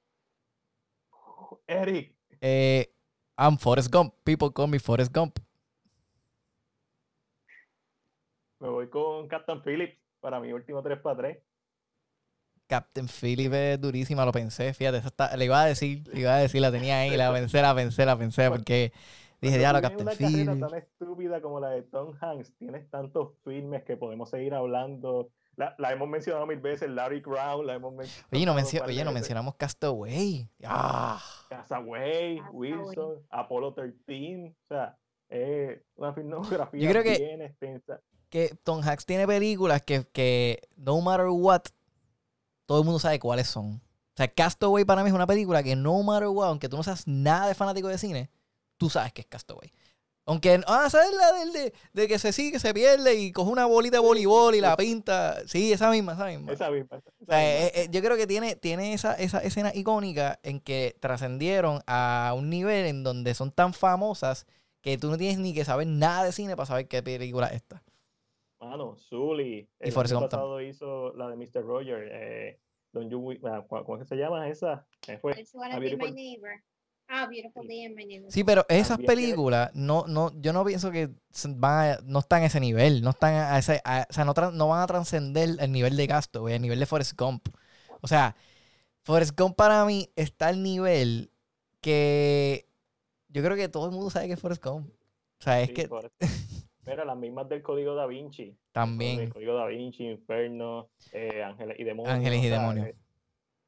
[1.66, 2.16] Eric.
[2.44, 2.92] Eh,
[3.38, 4.14] I'm Forrest Gump.
[4.24, 5.38] People call me Forrest Gump.
[8.58, 11.38] Me voy con Captain Phillips para mi último 3 para 3.
[12.66, 15.02] Captain Phillips es durísima, lo pensé, fíjate,
[15.36, 18.06] le iba a decir, le iba a decir, la tenía ahí, la pensé, la pensé,
[18.06, 18.92] la pensé, porque
[19.40, 20.48] dije, ya lo Captain Phillips.
[20.48, 25.30] Una tan estúpida como la de Tom Hanks, tienes tantos filmes que podemos seguir hablando,
[25.56, 28.28] la, la, hemos mencionado mil veces, Larry Crown, la hemos mencionado.
[28.32, 30.48] Oye, no, mencio oye, no mencionamos Castaway.
[30.64, 31.22] ¡Ah!
[31.50, 34.54] Castaway, Wilson, Apollo 13.
[34.64, 34.96] O sea,
[35.28, 38.00] es una filmografía Yo creo que, bien extensa.
[38.30, 41.62] Que Tom Hanks tiene películas que, que, no matter what,
[42.64, 43.74] todo el mundo sabe cuáles son.
[43.74, 46.82] O sea, Castaway para mí es una película que no matter what, aunque tú no
[46.82, 48.30] seas nada de fanático de cine,
[48.78, 49.70] tú sabes que es Castaway.
[50.24, 53.66] Aunque, ah, ¿sabes la del de, de, que se sigue, se pierde y coge una
[53.66, 55.46] bolita de voleibol y la pinta?
[55.48, 56.52] Sí, esa misma, esa misma.
[56.52, 57.02] Esa misma.
[57.28, 62.34] Eh, eh, yo creo que tiene, tiene esa, esa escena icónica en que trascendieron a
[62.36, 64.46] un nivel en donde son tan famosas
[64.80, 67.54] que tú no tienes ni que saber nada de cine para saber qué película es
[67.54, 67.82] esta.
[68.60, 69.68] Mano, Zully.
[69.80, 71.64] El y año pasado hizo la de Mr.
[71.64, 72.08] Roger.
[72.12, 72.60] Eh,
[72.92, 73.08] Don
[73.44, 74.86] ah, ¿Cómo es que se llama esa?
[75.20, 75.34] Fue,
[77.14, 81.10] Ah, Beautiful Day My Sí, pero esas películas, no, no, yo no pienso que
[81.56, 84.82] van no están a ese nivel, no están a ese, o sea, no, no, van
[84.82, 87.48] a trascender el nivel de gasto, el nivel de Forrest Gump.
[88.00, 88.34] O sea,
[89.02, 91.30] Forrest Gump para mí está al nivel
[91.82, 92.64] que
[93.28, 94.88] yo creo que todo el mundo sabe que es Forrest Gump.
[94.88, 95.90] O sea, es que...
[96.86, 98.56] Mira, las mismas del Código Da Vinci.
[98.72, 99.20] También.
[99.20, 102.14] El Código Da Vinci, Inferno, eh, Ángeles y Demonios.
[102.14, 102.88] Ángeles y Demonios.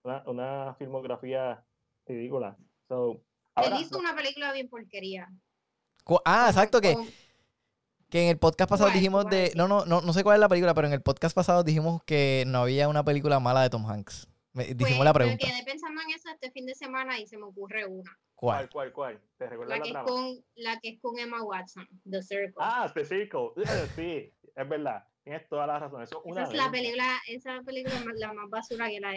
[0.02, 1.62] Una, una filmografía
[2.06, 2.56] ridícula.
[2.88, 3.20] So,
[3.56, 5.28] él hizo una película bien porquería.
[6.24, 6.96] Ah, exacto, que,
[8.10, 9.52] que en el podcast pasado dijimos de...
[9.56, 12.02] No, no, no, no sé cuál es la película, pero en el podcast pasado dijimos
[12.04, 14.28] que no había una película mala de Tom Hanks.
[14.52, 15.46] dijimos pues, la pregunta.
[15.46, 18.18] Me quedé pensando en eso este fin de semana y se me ocurre una.
[18.34, 18.68] ¿Cuál?
[18.68, 19.20] ¿Cuál, cuál?
[19.38, 22.54] ¿Te recuerdas la, la, que es con, la que es con Emma Watson, The Circle.
[22.58, 23.50] Ah, The Circle.
[23.96, 25.06] Sí, es verdad.
[25.24, 26.02] Tienes toda la razón.
[26.02, 29.14] Eso esa es la película, esa película la más basura que la,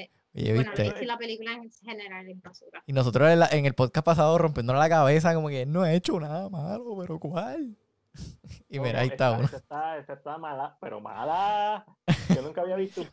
[0.53, 2.81] bueno, la película en general es basura.
[2.85, 6.47] Y nosotros en, el podcast pasado rompiéndonos la cabeza, como que no he hecho nada
[6.49, 7.75] malo, pero ¿cuál?
[8.69, 9.45] y mira, ahí está, uno.
[9.45, 11.85] Esta está, mala, pero mala.
[12.33, 13.03] Yo nunca había visto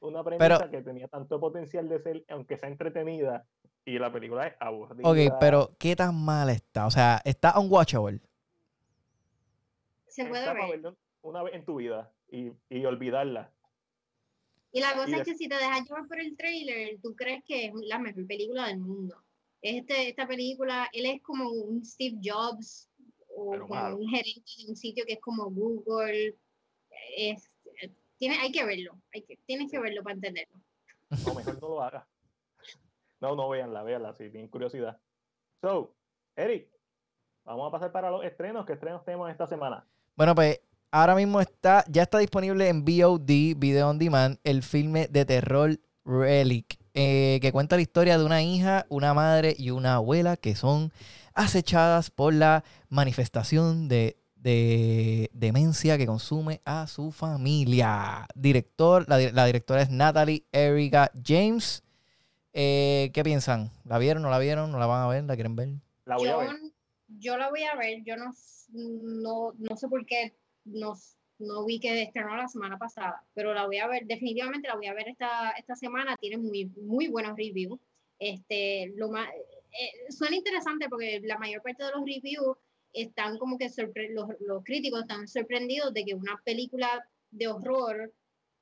[0.00, 3.44] una premisa que tenía tanto potencial de ser, aunque sea entretenida,
[3.84, 5.06] y la película es aburrida.
[5.06, 6.86] Ok, pero ¿qué tan mala está?
[6.86, 8.20] O sea, ¿está unwatchable?
[10.06, 10.94] Se puede ver.
[11.22, 13.52] Una vez en tu vida y, y olvidarla.
[14.72, 17.66] Y la cosa es que si te dejas llevar por el trailer, tú crees que
[17.66, 19.22] es la mejor película del mundo.
[19.62, 22.88] Este, esta película, él es como un Steve Jobs
[23.28, 26.36] o como un gerente de un sitio que es como Google.
[27.16, 27.50] Es,
[28.16, 30.60] tiene, hay que verlo, hay que, tienes que verlo para entenderlo.
[31.26, 32.06] No, mejor no lo hagas.
[33.20, 34.98] No, no, véanla, véanla, sí, tienen curiosidad.
[35.60, 35.94] So,
[36.36, 36.70] Eric,
[37.44, 38.64] vamos a pasar para los estrenos.
[38.64, 39.86] ¿Qué estrenos tenemos esta semana?
[40.16, 45.08] Bueno, pues ahora mismo está, ya está disponible en VOD, Video On Demand, el filme
[45.08, 49.96] de terror Relic, eh, que cuenta la historia de una hija, una madre y una
[49.96, 50.92] abuela que son
[51.34, 54.16] acechadas por la manifestación de,
[55.32, 58.26] demencia que consume a su familia.
[58.34, 61.84] Director, la, directora es Natalie Erika James.
[62.52, 63.70] Eh, ¿Qué piensan?
[63.84, 64.22] ¿La vieron?
[64.22, 64.72] ¿No la vieron?
[64.72, 65.24] ¿No la van a ver?
[65.24, 65.68] ¿La quieren ver?
[66.06, 66.56] La voy yo, a ver.
[67.18, 68.02] Yo la voy a ver.
[68.02, 68.32] Yo no,
[68.72, 70.32] no, no sé por qué
[70.70, 70.94] no,
[71.38, 74.86] no vi que estrenó la semana pasada, pero la voy a ver, definitivamente la voy
[74.86, 77.78] a ver esta, esta semana, tiene muy, muy buenos reviews.
[78.18, 82.56] Este, lo más, eh, suena interesante porque la mayor parte de los reviews
[82.92, 83.70] están como que
[84.10, 88.12] los, los, críticos están sorprendidos de que una película de horror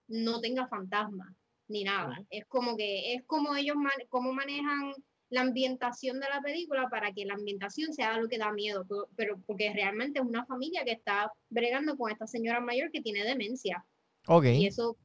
[0.07, 1.35] no tenga fantasmas
[1.66, 2.25] ni nada.
[2.31, 4.94] Es como que es como ellos man, cómo manejan
[5.31, 8.87] la ambientación de la película para que la ambientación sea lo que da miedo,
[9.17, 13.25] pero porque realmente es una familia que está bregando con esta señora mayor que tiene
[13.25, 13.85] demencia.
[14.27, 14.62] Okay.
[14.62, 14.97] Y eso,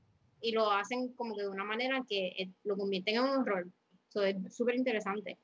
[0.41, 3.67] y lo hacen como que de una manera que eh, lo convierten en un horror.
[4.09, 5.37] Eso es súper interesante.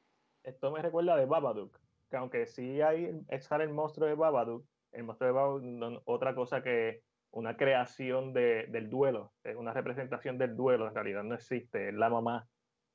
[0.44, 1.78] Esto me recuerda de Babadook,
[2.10, 6.34] que aunque sí hay, estar el monstruo de Babadook, el monstruo de Babadook no, otra
[6.36, 11.36] cosa que una creación de, del duelo, es una representación del duelo, en realidad no
[11.36, 12.48] existe, es la mamá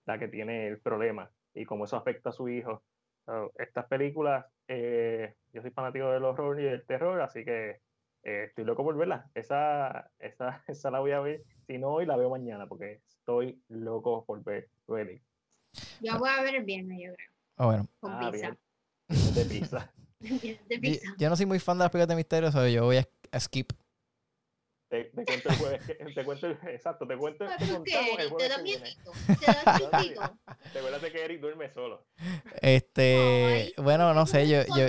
[0.07, 2.83] la que tiene el problema y cómo eso afecta a su hijo.
[3.57, 7.81] estas películas, eh, yo soy fanático del horror y del terror, así que
[8.23, 9.31] eh, estoy loco por verla.
[9.35, 13.63] Esa, esa, esa la voy a ver, si no hoy la veo mañana, porque estoy
[13.69, 15.21] loco por ver Ready.
[16.01, 17.29] Yo voy a ver el viernes, yo creo.
[17.57, 17.89] Ah, bueno.
[18.01, 18.57] Con ah, pizza.
[19.09, 19.93] De pizza.
[20.21, 21.15] de pizza.
[21.19, 23.73] Yo, no soy muy fan de las películas de misterio, so yo voy a skip
[24.95, 29.35] te, te, cuento el jueves, te cuento el, exacto, te cuento te el jueves ¿Te
[30.73, 32.07] Te acuerdas que Eric duerme solo.
[32.61, 34.89] Este, bueno, no sé, yo, yo,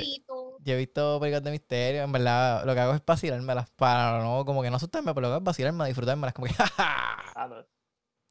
[0.60, 4.46] yo, he visto películas de misterio, en verdad, lo que hago es vacilármelas para no,
[4.46, 7.66] como que no asustarme, pero lo que hago es vacilarme, disfrutármelas, como que, ah, no.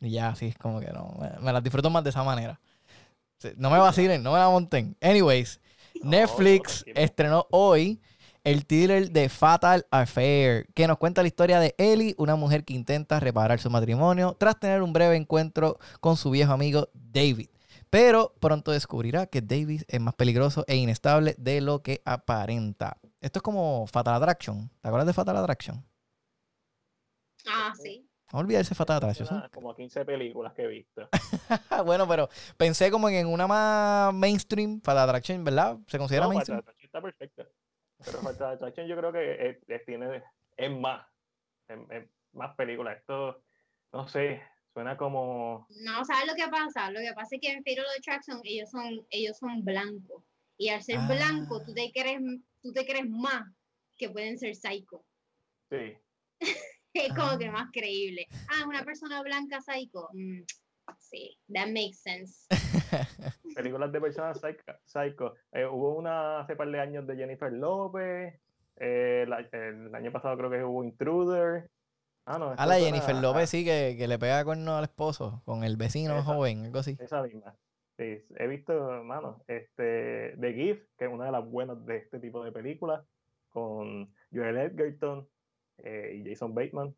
[0.00, 2.60] Y ya, así es como que no, me, las disfruto más de esa manera.
[3.56, 4.96] No me vacilen, no me la monten.
[5.02, 5.60] Anyways,
[6.02, 8.00] Netflix estrenó hoy
[8.44, 12.74] el thriller de Fatal Affair, que nos cuenta la historia de Ellie, una mujer que
[12.74, 17.48] intenta reparar su matrimonio tras tener un breve encuentro con su viejo amigo David.
[17.88, 22.98] Pero pronto descubrirá que David es más peligroso e inestable de lo que aparenta.
[23.20, 24.68] Esto es como Fatal Attraction.
[24.82, 25.84] ¿Te acuerdas de Fatal Attraction?
[27.46, 28.06] Ah, sí.
[28.32, 29.48] No olvidarse Fatal Attraction.
[29.52, 31.08] Como 15 películas que he visto.
[31.86, 32.28] bueno, pero
[32.58, 35.78] pensé como en una más mainstream, Fatal Attraction, ¿verdad?
[35.86, 36.58] ¿Se considera mainstream?
[36.58, 37.46] Fatal Attraction está perfecta.
[38.04, 40.22] Pero Fatal Attraction yo creo que es, tiene,
[40.56, 41.06] es más,
[41.68, 42.92] es, más película.
[42.92, 43.42] Esto,
[43.92, 45.66] no sé, suena como...
[45.70, 46.90] No, ¿sabes lo que pasa?
[46.90, 50.22] Lo que pasa es que en Fatal Attraction ellos son, ellos son blancos.
[50.56, 52.20] Y al ser blanco, tú te, crees,
[52.62, 53.42] tú te crees más
[53.96, 55.04] que pueden ser psycho.
[55.70, 55.96] Sí.
[56.94, 57.52] es como que ah.
[57.52, 58.26] más creíble.
[58.50, 60.08] Ah, una persona blanca psycho.
[60.12, 60.42] Mm,
[60.98, 62.46] sí, that makes sense.
[63.54, 64.40] Películas de personas
[64.84, 65.34] psycho.
[65.52, 68.40] Eh, hubo una hace par de años de Jennifer López.
[68.76, 71.70] Eh, el año pasado creo que hubo Intruder.
[72.26, 72.54] Ah, no.
[72.56, 76.22] Ah, la Jennifer López sí, que, que, le pega con al esposo, con el vecino
[76.22, 76.96] joven, algo así.
[76.98, 77.54] Esa misma.
[77.96, 82.18] Sí, he visto, hermano, este, The Gift, que es una de las buenas de este
[82.18, 83.04] tipo de películas,
[83.50, 85.28] con Joel Edgerton
[85.78, 86.96] eh, y Jason Bateman.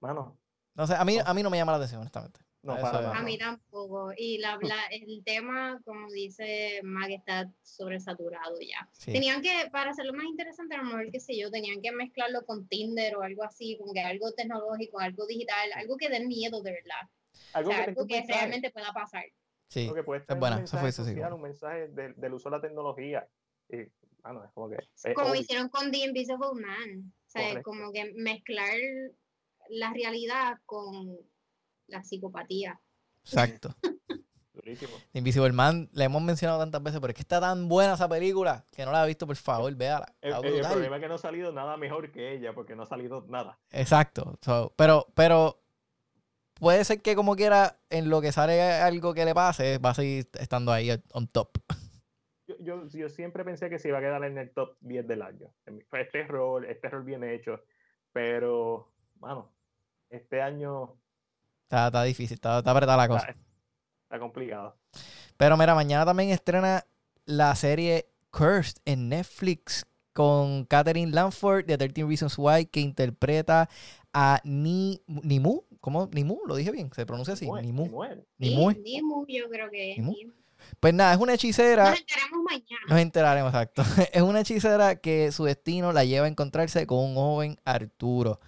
[0.00, 0.38] Mano.
[0.74, 2.40] No sé, a mí, a mí no me llama la atención, honestamente.
[2.62, 4.12] No, para A mí tampoco.
[4.16, 4.56] Y la,
[4.90, 8.88] el tema, como dice Mag, está sobresaturado ya.
[9.04, 12.44] Tenían que, para hacerlo más interesante, a lo mejor, qué sé yo, tenían que mezclarlo
[12.46, 16.62] con Tinder o algo así, como que algo tecnológico, algo digital, algo que dé miedo
[16.62, 17.08] de verdad.
[17.52, 19.24] Algo, que, algo que realmente pueda pasar.
[19.68, 21.18] Sí, Porque puede es buena, eso fue eso, sí.
[21.18, 23.26] Un mensaje del uso de la tecnología.
[23.68, 23.88] Y,
[24.22, 25.14] bueno, es como que...
[25.14, 27.12] como hicieron con The Invisible Man.
[27.26, 28.76] O sea, como que mezclar
[29.70, 31.18] la realidad con
[31.86, 32.80] la psicopatía.
[33.24, 33.74] Exacto.
[35.12, 38.64] Invisible Man, la hemos mencionado tantas veces, pero es que está tan buena esa película
[38.70, 40.14] que no la ha visto, por favor, véala.
[40.20, 42.86] El, el, problema es que no ha salido nada mejor que ella, porque no ha
[42.86, 43.58] salido nada.
[43.70, 44.38] Exacto.
[44.76, 45.62] pero, pero
[46.54, 49.94] puede ser que como quiera, en lo que sale algo que le pase, va a
[49.94, 51.58] seguir estando ahí on top.
[52.60, 55.50] Yo, yo, siempre pensé que se iba a quedar en el top 10 del año.
[55.92, 57.64] Este rol, este rol bien hecho.
[58.12, 59.50] Pero, bueno,
[60.10, 60.98] este año
[61.72, 63.34] Está, difícil, está, apretada la cosa.
[64.04, 64.76] Está, complicado.
[65.38, 66.84] Pero mira, mañana también estrena
[67.24, 73.70] la serie Cursed en Netflix con Catherine Lanford de 13 Reasons Why que interpreta
[74.12, 75.62] a Ni, Nimu.
[75.80, 76.10] ¿Cómo?
[76.12, 77.50] Nimu, lo dije bien, se pronuncia así.
[77.50, 77.88] Nimu.
[78.36, 78.72] Nimu.
[78.72, 79.98] Nimu, yo creo que es.
[80.78, 81.88] Pues nada, es una hechicera.
[81.88, 82.86] Nos enteraremos mañana.
[82.86, 83.82] Nos enteraremos, exacto.
[84.12, 88.40] es una hechicera que su destino la lleva a encontrarse con un joven Arturo.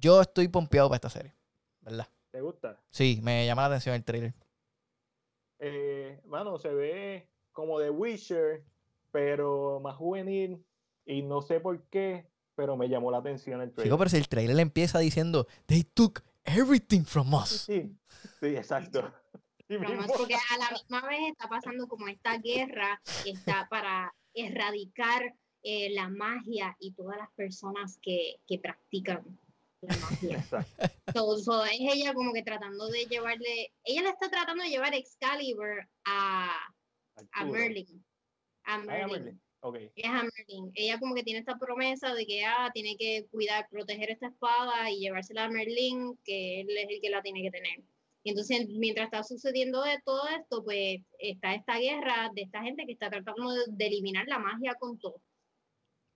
[0.00, 1.32] Yo estoy pompeado para esta serie,
[1.80, 2.08] ¿verdad?
[2.36, 2.78] ¿Te gusta?
[2.90, 4.34] Sí, me llama la atención el trailer.
[5.58, 8.62] Eh, mano, se ve como The Witcher,
[9.10, 10.62] pero más juvenil.
[11.06, 13.86] Y no sé por qué, pero me llamó la atención el trailer.
[13.86, 17.48] Chico, pero si el trailer empieza diciendo, They took everything from us.
[17.48, 17.96] Sí,
[18.38, 19.10] sí, exacto.
[20.18, 25.88] porque a la misma vez está pasando como esta guerra que está para erradicar eh,
[25.94, 29.24] la magia y todas las personas que, que practican
[29.86, 30.44] la magia.
[31.14, 35.88] so, es ella como que tratando de llevarle, ella le está tratando de llevar Excalibur
[36.04, 36.68] a,
[37.32, 38.04] a Merlin.
[38.64, 39.40] A Merlin.
[39.60, 39.90] Okay.
[39.96, 40.70] Es a Merlin.
[40.74, 44.90] Ella como que tiene esta promesa de que ah, tiene que cuidar, proteger esta espada
[44.90, 47.82] y llevársela a Merlin, que él es el que la tiene que tener.
[48.22, 52.84] Y entonces, mientras está sucediendo de todo esto, pues está esta guerra de esta gente
[52.84, 55.22] que está tratando de eliminar la magia con todo.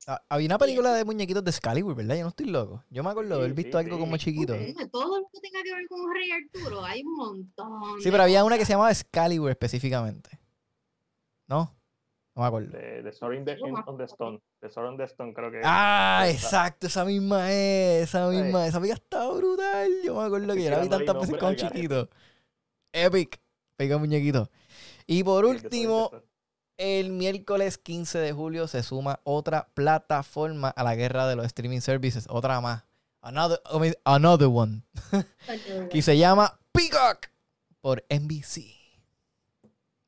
[0.07, 2.17] Ah, había una película de muñequitos de Excalibur, ¿verdad?
[2.17, 2.83] Yo no estoy loco.
[2.91, 4.55] Yo me acuerdo de haber visto algo como chiquito.
[4.91, 8.01] Todo lo que tenga que ver con Rey Arturo, hay un montón.
[8.01, 10.39] Sí, pero había una que se llamaba Excalibur específicamente.
[11.47, 11.77] ¿No?
[12.35, 12.71] No me acuerdo.
[12.71, 13.39] De, de Sword
[13.87, 14.41] on the Stone.
[14.63, 15.61] De Sword on the Stone, creo que.
[15.65, 18.05] Ah, exacto, esa misma es.
[18.05, 18.71] Esa misma es.
[18.71, 19.91] Esa película estaba brutal.
[20.05, 22.09] Yo me acuerdo que yo la vi tantas veces con chiquito.
[22.93, 23.41] Epic.
[23.77, 24.51] Pega muñequito.
[25.07, 26.11] Y por último,
[26.81, 31.81] el miércoles 15 de julio se suma otra plataforma a la guerra de los streaming
[31.81, 32.87] services, otra más.
[33.21, 33.61] Another,
[34.05, 34.83] another one.
[35.91, 37.27] que se llama Peacock
[37.83, 38.63] por NBC.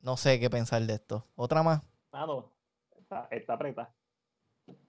[0.01, 1.27] No sé qué pensar de esto.
[1.37, 1.83] Otra más.
[2.11, 2.51] Ah, no.
[2.97, 3.93] Está, está preta.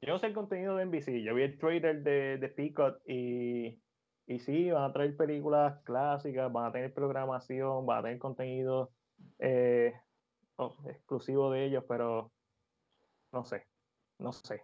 [0.01, 1.21] Yo no sé el contenido de NBC.
[1.21, 3.77] Yo vi el trailer de, de Peacock y,
[4.25, 8.93] y sí, van a traer películas clásicas, van a tener programación, van a tener contenido.
[9.39, 9.93] Eh,
[10.85, 12.31] exclusivo de ellos, pero
[13.31, 13.65] no sé,
[14.19, 14.63] no sé,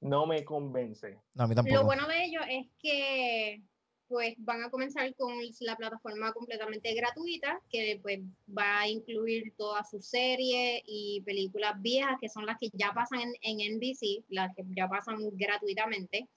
[0.00, 1.20] no me convence.
[1.34, 3.62] Lo bueno de ellos es que
[4.10, 9.88] pues van a comenzar con la plataforma completamente gratuita, que pues va a incluir todas
[9.88, 14.52] sus series y películas viejas, que son las que ya pasan en, en NBC, las
[14.56, 16.28] que ya pasan gratuitamente,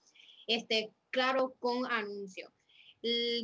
[0.46, 2.52] este, claro, con anuncios.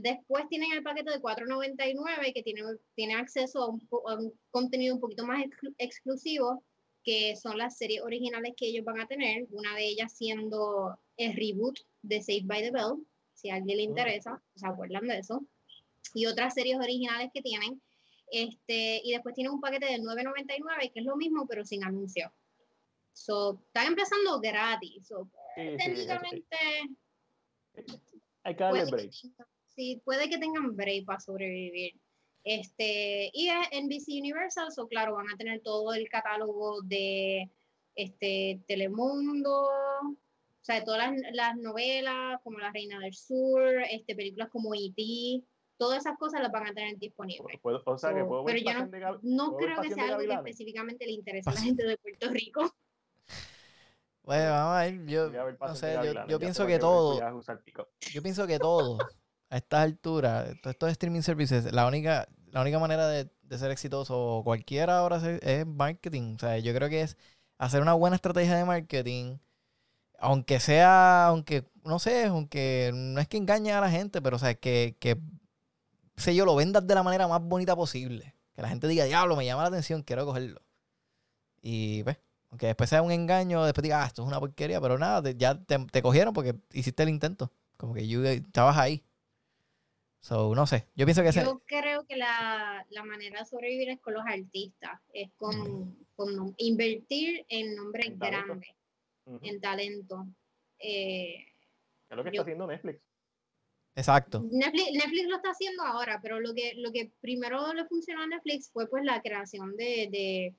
[0.01, 2.61] Después tienen el paquete de 4.99 que tiene,
[2.95, 5.43] tiene acceso a un, contenido un poquito más
[5.77, 6.63] exclusivo,
[7.03, 11.33] que son las series originales que ellos van a tener, una de ellas siendo el
[11.35, 15.43] reboot de Saved by the Bell, si a alguien le interesa, se acuerdan de eso,
[16.13, 17.81] y otras series originales que tienen.
[18.31, 22.31] Este, y después tienen un paquete de 9.99 que es lo mismo pero sin anuncio.
[23.11, 25.07] So, están empezando gratis.
[25.07, 26.57] So, técnicamente.
[28.43, 29.11] Hay que darle break.
[29.67, 31.93] sí, puede que tengan break para sobrevivir.
[32.43, 37.49] Este, y es NBC Universal, so claro, van a tener todo el catálogo de
[37.95, 40.15] este Telemundo, o
[40.61, 45.43] sea, todas las, novelas como La Reina del Sur, este, películas como E.T.,
[45.77, 47.57] todas esas cosas las van a tener disponibles.
[47.63, 51.13] o sea, que puedo pero yo no, no creo que sea algo que específicamente le
[51.13, 52.61] interese a la gente de Puerto Rico.
[54.29, 57.19] Bueno, vamos a ver, yo, no sé, yo, pienso que todo,
[58.11, 58.99] yo pienso que todo,
[59.49, 64.43] a estas alturas, todos estos streaming services, la única, la única manera de, ser exitoso,
[64.43, 66.35] cualquiera ahora es marketing.
[66.35, 67.17] O sea, yo creo que es
[67.57, 69.39] hacer una buena estrategia de marketing,
[70.19, 74.39] aunque sea, aunque, no sé, aunque no es que engañe a la gente, pero o
[74.39, 75.19] sea, que, que
[76.17, 78.35] sé yo, lo vendas de la manera más bonita posible.
[78.53, 80.61] Que la gente diga, diablo, me llama la atención, quiero cogerlo.
[81.63, 82.19] Y pues,
[82.51, 85.59] aunque después sea un engaño, después diga, ah, esto es una porquería, pero nada, ya
[85.63, 87.51] te, cogieron porque hiciste el intento.
[87.77, 89.03] Como que yo, estabas ahí.
[90.21, 90.87] So, no sé.
[90.95, 95.29] Yo pienso que Yo creo que la, manera de sobrevivir es con los artistas, es
[95.37, 95.95] con,
[96.57, 98.75] invertir en nombres grandes,
[99.25, 100.27] en talento.
[100.79, 101.45] Eh,
[102.09, 102.99] es lo que está haciendo Netflix.
[103.95, 104.41] Exacto.
[104.51, 108.27] Netflix, Netflix, lo está haciendo ahora, pero lo que, lo que primero le funcionó a
[108.27, 110.55] Netflix fue pues la creación de de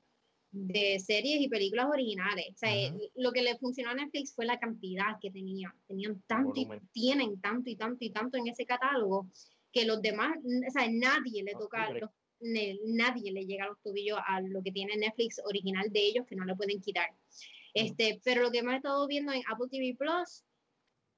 [0.53, 2.47] series y películas originales.
[2.55, 5.73] O sea, lo que le funcionó a Netflix fue la cantidad que tenían.
[5.87, 9.29] Tenían tanto y tienen tanto y tanto y tanto en ese catálogo
[9.73, 11.89] que los demás, o sea, nadie le toca,
[12.41, 16.37] nadie le llega a los tobillos a lo que tiene Netflix original de ellos que
[16.37, 17.11] no le pueden quitar.
[17.73, 20.43] Este, pero lo que hemos estado viendo en Apple TV Plus,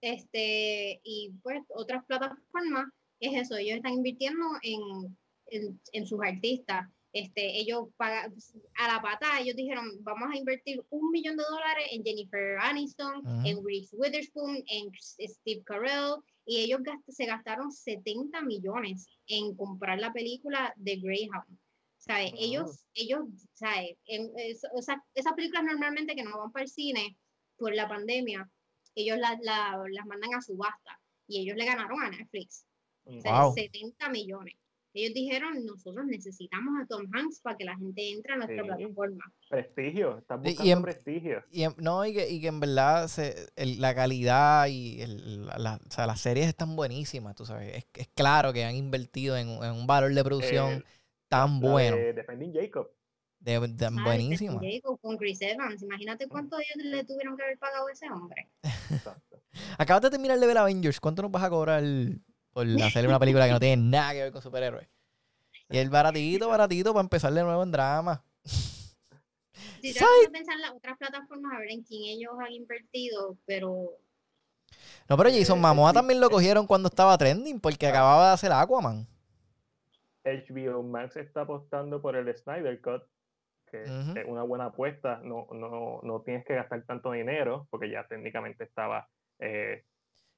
[0.03, 2.89] este, y pues otras plataformas,
[3.21, 5.17] es eso, ellos están invirtiendo en,
[5.47, 8.33] en, en sus artistas este, ellos pagan,
[8.79, 13.23] a la patada, ellos dijeron, vamos a invertir un millón de dólares en Jennifer Aniston,
[13.45, 20.13] en Reese Witherspoon, en Steve Carell, y ellos se gastaron 70 millones en comprar la
[20.13, 21.59] película de Greyhound.
[21.99, 22.33] ¿Sabe?
[22.37, 23.21] Ellos, ellos,
[23.53, 23.97] ¿sabe?
[24.07, 27.17] En, esas películas normalmente que no van para el cine
[27.57, 28.51] por la pandemia,
[28.95, 32.67] ellos las mandan a subasta y ellos le ganaron a Netflix.
[33.05, 34.55] 70 millones
[34.95, 39.33] ellos dijeron, nosotros necesitamos a Tom Hanks para que la gente entre a nuestra plataforma.
[39.49, 41.45] Prestigio, están buscando y prestigio.
[41.51, 43.11] Y no, y que, y que en verdad
[43.57, 47.77] la calidad y el, la, o sea, las series están buenísimas, tú sabes.
[47.77, 50.85] Es, es claro que han invertido en, en un valor de producción
[51.29, 51.97] tan bueno.
[51.97, 52.91] De Defending Jacob.
[53.41, 54.61] De, de, ah, buenísima.
[54.61, 55.83] Jacob con Chris Evans.
[55.83, 58.49] Imagínate cuánto ellos le tuvieron que haber pagado a ese hombre.
[59.79, 61.01] Acabas de terminar de ver Avengers.
[61.01, 61.83] ¿Cuánto nos vas a cobrar
[62.53, 64.89] por hacerle una película que no tiene nada que ver con superhéroes.
[65.71, 68.23] Y el baratito, baratito para empezar de nuevo en drama.
[68.45, 73.97] Si te pensar en las otras plataformas, a ver en quién ellos han invertido, pero.
[75.09, 79.07] No, pero Jason Momoa también lo cogieron cuando estaba trending, porque acababa de hacer Aquaman.
[80.25, 83.03] HBO Max está apostando por el Snyder Cut,
[83.71, 83.89] que es
[84.27, 85.21] una buena apuesta.
[85.25, 89.85] No, no, no tienes que gastar tanto dinero, porque ya técnicamente estaba eh,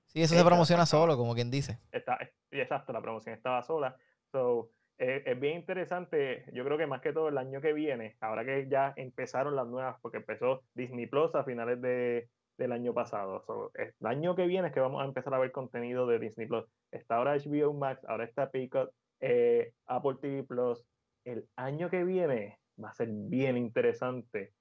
[0.06, 1.78] Sí, eso se promociona solo, como quien dice.
[1.90, 2.18] Está,
[2.50, 3.96] exacto, la promoción estaba sola.
[4.30, 8.16] So, eh, es bien interesante, yo creo que más que todo el año que viene,
[8.20, 12.94] ahora que ya empezaron las nuevas, porque empezó Disney Plus a finales de, del año
[12.94, 13.42] pasado.
[13.46, 16.46] So, el año que viene es que vamos a empezar a ver contenido de Disney
[16.46, 16.64] Plus.
[16.90, 18.90] Está ahora HBO Max, ahora está Peacock,
[19.20, 20.84] eh, Apple TV Plus.
[21.24, 24.52] El año que viene va a ser bien interesante,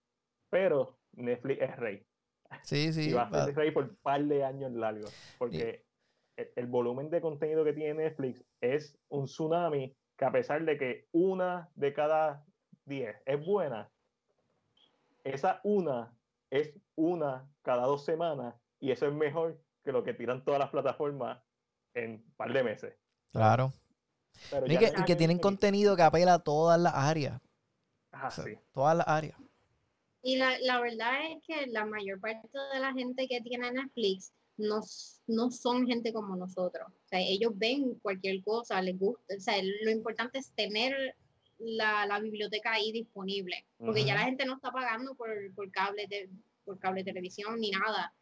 [0.49, 2.05] pero Netflix es rey.
[2.63, 3.09] Sí, sí.
[3.09, 5.13] Y va a ser rey por un par de años largos.
[5.37, 5.85] Porque
[6.37, 11.07] el, volumen de contenido que tiene Netflix es un tsunami que a pesar de que
[11.11, 12.45] una de cada
[12.85, 13.89] diez es buena,
[15.23, 16.13] esa una
[16.49, 20.69] es una cada dos semanas y eso es mejor que lo que tiran todas las
[20.69, 21.41] plataformas
[21.93, 22.95] en un par de meses.
[23.31, 23.73] Claro.
[24.67, 27.41] y, que, tienen contenido que apela a todas las áreas.
[28.11, 28.57] Ah, sí.
[28.71, 29.37] Todas las áreas.
[30.23, 34.31] Y la, la, verdad es que la mayor parte de la gente que tiene Netflix
[34.57, 34.79] no,
[35.27, 36.87] no son gente como nosotros.
[36.87, 39.35] O sea, ellos ven cualquier cosa, les gusta.
[39.35, 41.15] O sea, lo importante es tener
[41.59, 43.65] la, la biblioteca ahí disponible.
[43.77, 46.29] Porque ya la gente no está pagando por, por cable de,
[46.63, 48.13] por cable televisión ni nada.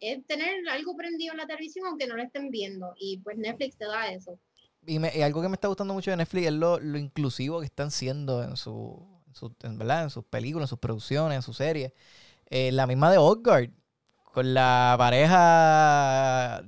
[0.00, 2.94] Es tener algo prendido en la televisión aunque no lo estén viendo.
[3.00, 4.38] Y pues Netflix te da eso.
[4.86, 7.58] Y, me, y algo que me está gustando mucho de Netflix es lo, lo inclusivo
[7.58, 9.17] que están siendo en su
[9.62, 10.04] en, ¿verdad?
[10.04, 11.92] en sus películas, en sus producciones, en sus series.
[12.50, 13.70] Eh, la misma de Oddguard,
[14.32, 16.62] con la pareja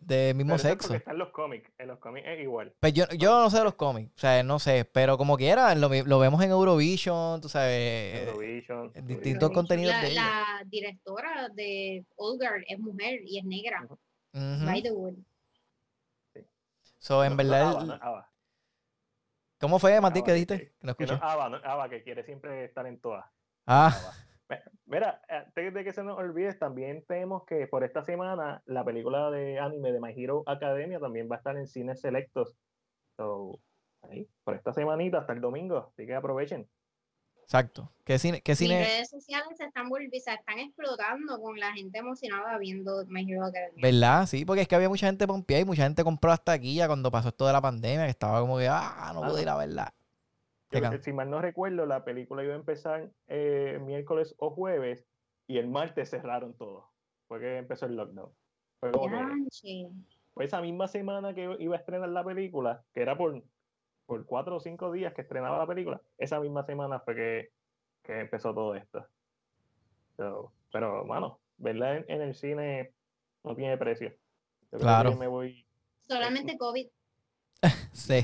[0.00, 0.88] de mismo sexo.
[0.88, 2.72] Porque están los cómics, en los cómics es igual.
[2.80, 5.74] Pues yo, yo no sé de los cómics, o sea, no sé, pero como quiera,
[5.74, 8.28] lo, lo vemos en Eurovision, tú sabes.
[8.28, 8.92] Eurovision.
[9.04, 13.86] distintos contenidos la, de La directora de Old Guard es mujer y es negra.
[14.32, 15.14] By the way.
[16.98, 18.00] So, en verdad.
[19.62, 20.58] ¿Cómo fue, Mati, que dijiste?
[20.58, 21.16] Que, no escuché.
[21.22, 23.24] Ava, que quiere siempre estar en todas.
[23.64, 23.96] Ah.
[24.86, 29.30] Mira, antes de que se nos olvide, también tenemos que por esta semana la película
[29.30, 32.56] de anime de My Hero Academia también va a estar en cines selectos.
[33.16, 33.60] So,
[34.02, 36.68] ahí, por esta semanita hasta el domingo, así que aprovechen.
[37.42, 37.92] Exacto.
[38.04, 38.40] ¿Qué cine?
[38.40, 38.80] Qué cine?
[38.80, 43.44] Las redes sociales se están, se están explotando con la gente emocionada viendo My Hero
[43.46, 43.82] Academia.
[43.82, 44.26] ¿Verdad?
[44.26, 46.86] Sí, porque es que había mucha gente pompeada y mucha gente compró hasta aquí ya
[46.86, 49.56] cuando pasó esto de la pandemia, que estaba como que, ah, no puedo ir a
[49.56, 49.94] verla
[51.00, 55.06] si mal no recuerdo, la película iba a empezar eh, miércoles o jueves
[55.46, 56.90] y el martes cerraron todo.
[57.28, 58.30] Fue que empezó el lockdown.
[58.80, 58.90] Fue,
[60.34, 63.42] fue esa misma semana que iba a estrenar la película, que era por,
[64.12, 67.50] por cuatro o cinco días que estrenaba la película, esa misma semana fue que,
[68.02, 69.06] que empezó todo esto.
[70.70, 72.92] pero, bueno, verla en, el cine
[73.42, 74.12] no tiene precio.
[74.70, 75.16] claro.
[75.16, 75.64] me voy...
[76.06, 76.88] Solamente COVID.
[77.92, 78.22] sí.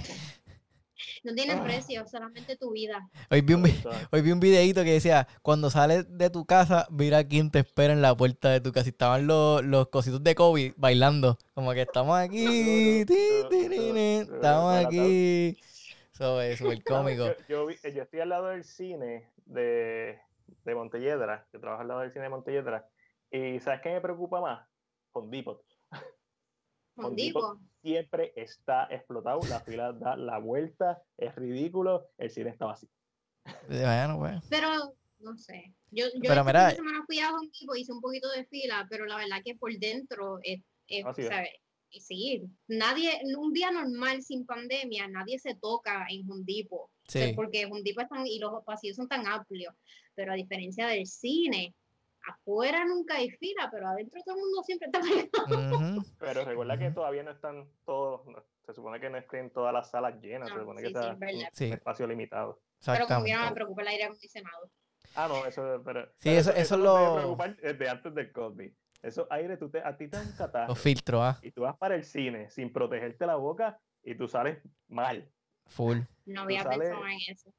[1.24, 1.64] No tiene ah.
[1.64, 3.08] precio, solamente tu vida.
[3.30, 3.64] Hoy vi, un,
[4.12, 7.94] hoy vi un videito que decía, cuando sales de tu casa, mira quién te espera
[7.94, 8.88] en la puerta de tu casa.
[8.88, 11.38] Y estaban los, los cositos de COVID bailando.
[11.54, 13.06] Como que estamos aquí.
[13.08, 15.56] estamos aquí.
[16.18, 17.26] Eso es súper cómico.
[17.48, 20.18] Yo, estoy al lado del cine de,
[20.64, 21.46] de Montelledra.
[21.52, 22.88] Yo trabajo al lado del cine de Montelledra.
[23.30, 24.68] Y ¿sabes qué me preocupa más?
[25.12, 25.62] Con Depot
[27.82, 32.88] siempre está explotado, la fila da la vuelta, es ridículo, el cine está vacío.
[33.68, 35.72] Bueno, Pero, no sé.
[35.92, 39.16] Yo, yo pero mira, semana fui a Home hice un poquito de fila, pero la
[39.16, 41.50] verdad que por dentro es, es ¿sabes?
[41.90, 46.44] Sí, nadie, un día normal sin pandemia, nadie se toca en Home
[47.34, 49.74] porque Home están, y los pasillos son tan amplios,
[50.14, 51.74] pero a diferencia del cine,
[52.28, 56.04] afuera nunca hay fila, pero adentro todo el mundo siempre está pegado.
[56.18, 58.22] Pero recuerda que todavía no están todos,
[58.66, 62.06] se supone que no estén todas las salas llenas, se supone que está un espacio
[62.06, 62.60] limitado.
[62.84, 64.70] Pero como no me preocupa el aire acondicionado.
[65.14, 67.16] Ah, no, eso, pero, sí, eso, eso, es lo...
[67.16, 68.72] preocupar desde antes del COVID.
[69.02, 70.68] Eso aire, tú te, a ti te dan catarro.
[70.68, 71.38] Los filtros, ¿ah?
[71.42, 75.30] Y tú vas para el cine sin protegerte la boca y tú sales mal.
[75.66, 75.98] Full.
[76.26, 77.52] No había pensado en eso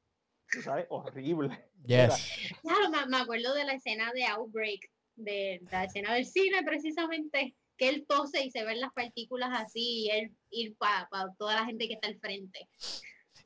[0.50, 1.48] tú sabes, horrible.
[1.84, 2.30] Yes.
[2.62, 7.88] Claro, me, acuerdo de la escena de Outbreak, de la escena del cine precisamente, que
[7.88, 11.88] él tose y se ven las partículas así y él ir para toda la gente
[11.88, 12.68] que está al frente.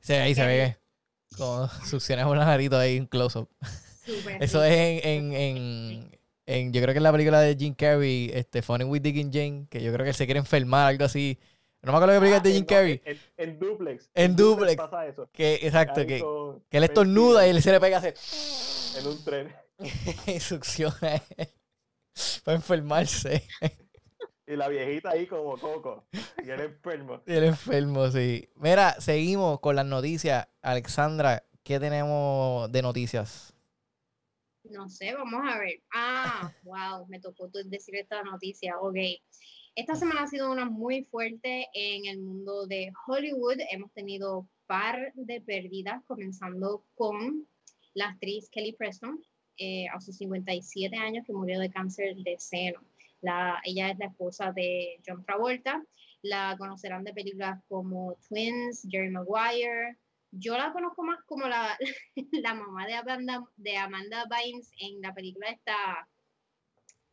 [0.01, 0.77] Sí, ahí se ve
[1.37, 3.49] como succiona un narito ahí, un close-up.
[4.39, 8.61] Eso es en, en, en, yo creo que es la película de Jim Carrey, este,
[8.61, 11.39] Funny with Dick and Jane, que yo creo que él se quiere enfermar, algo así.
[11.81, 13.01] No me acuerdo que película de Jim Carrey.
[13.37, 14.09] En, Duplex.
[14.13, 14.75] En, Duplex.
[14.75, 15.29] Pasa eso.
[15.31, 16.23] Que, exacto, que,
[16.69, 18.15] que él estornuda y él se le pega a hacer.
[18.99, 19.55] En un tren.
[20.27, 21.21] y succiona
[22.43, 23.43] para enfermarse.
[24.47, 26.05] Y la viejita ahí como coco.
[26.43, 27.21] Y el enfermo.
[27.25, 28.47] Y el enfermo, sí.
[28.55, 30.47] Mira, seguimos con las noticias.
[30.61, 33.54] Alexandra, ¿qué tenemos de noticias?
[34.71, 35.81] No sé, vamos a ver.
[35.93, 38.79] Ah, wow, me tocó decir esta noticia.
[38.79, 38.97] Ok.
[39.75, 43.57] Esta semana ha sido una muy fuerte en el mundo de Hollywood.
[43.71, 47.47] Hemos tenido par de pérdidas, comenzando con
[47.93, 49.23] la actriz Kelly Preston,
[49.57, 52.81] eh, a sus 57 años, que murió de cáncer de seno.
[53.21, 55.83] La, ella es la esposa de John Travolta.
[56.21, 59.97] La conocerán de películas como Twins, Jerry Maguire.
[60.37, 61.77] Yo la conozco más como la,
[62.31, 66.07] la mamá de Amanda, de Amanda Bynes en la película esta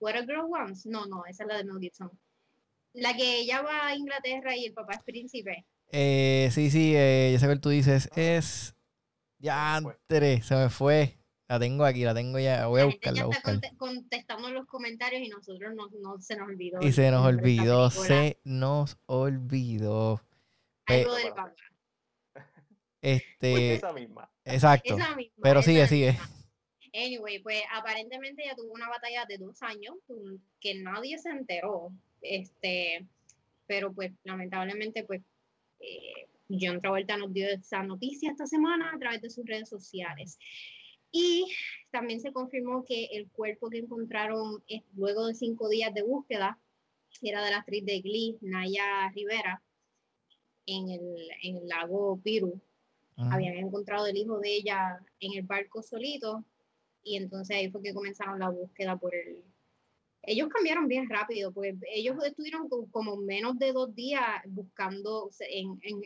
[0.01, 0.87] What a Girl Wants.
[0.87, 2.11] No, no, esa es la de Mel Gibson.
[2.95, 5.65] La que ella va a Inglaterra y el papá es príncipe.
[5.91, 8.11] Eh, sí, sí, eh, ya sé tú dices.
[8.17, 8.75] Es.
[9.39, 11.19] Ya, antes, se me fue.
[11.49, 12.67] La tengo aquí, la tengo ya.
[12.67, 13.29] Voy a buscarla.
[13.29, 16.81] Ya está contestando los comentarios y nosotros no, no se nos olvidó.
[16.81, 20.21] Y se nos olvidó, se nos olvidó.
[20.87, 21.55] Algo del papá.
[23.03, 23.53] Este.
[23.53, 24.31] Pues esa misma.
[24.45, 24.97] Exacto.
[24.97, 26.19] Esa misma, pero sigue, sigue.
[26.95, 29.97] Anyway, pues aparentemente ella tuvo una batalla de dos años
[30.61, 31.93] que nadie se enteró
[32.23, 33.07] este,
[33.67, 35.23] pero pues lamentablemente pues
[35.81, 40.39] eh, John Travolta nos dio esa noticia esta semana a través de sus redes sociales.
[41.11, 41.47] Y
[41.91, 44.63] también se confirmó que el cuerpo que encontraron
[44.95, 46.59] luego de cinco días de búsqueda
[47.21, 49.63] era de la actriz de Glee, Naya Rivera,
[50.65, 52.61] en el, en el lago Piru.
[53.17, 56.45] Habían encontrado el hijo de ella en el barco solito
[57.05, 59.43] y entonces ahí fue que comenzaron la búsqueda por el,
[60.23, 66.03] ellos cambiaron bien rápido, pues ellos estuvieron como menos de dos días buscando en, en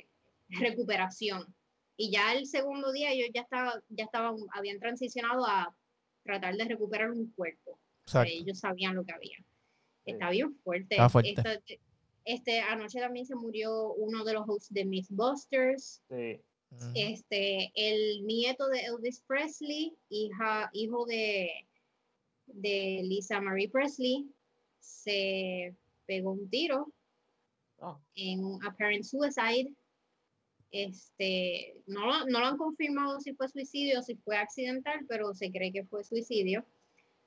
[0.48, 1.54] recuperación.
[1.98, 5.74] Y ya el segundo día ellos ya, estaba, ya estaban, habían transicionado a
[6.24, 7.78] tratar de recuperar un cuerpo.
[8.26, 9.38] ellos sabían lo que había.
[10.04, 10.96] Está bien fuerte.
[11.24, 11.80] Este,
[12.24, 16.02] este, anoche también se murió uno de los hosts de Mythbusters.
[16.08, 16.40] Sí.
[16.94, 21.50] Este, el nieto de Elvis Presley, hija, hijo de,
[22.46, 24.30] de Lisa Marie Presley,
[24.80, 25.74] se
[26.06, 26.92] pegó un tiro
[27.78, 27.98] oh.
[28.14, 29.72] en un apparent suicide
[30.70, 35.50] este, no, no lo han confirmado si fue suicidio o si fue accidental, pero se
[35.50, 36.64] cree que fue suicidio.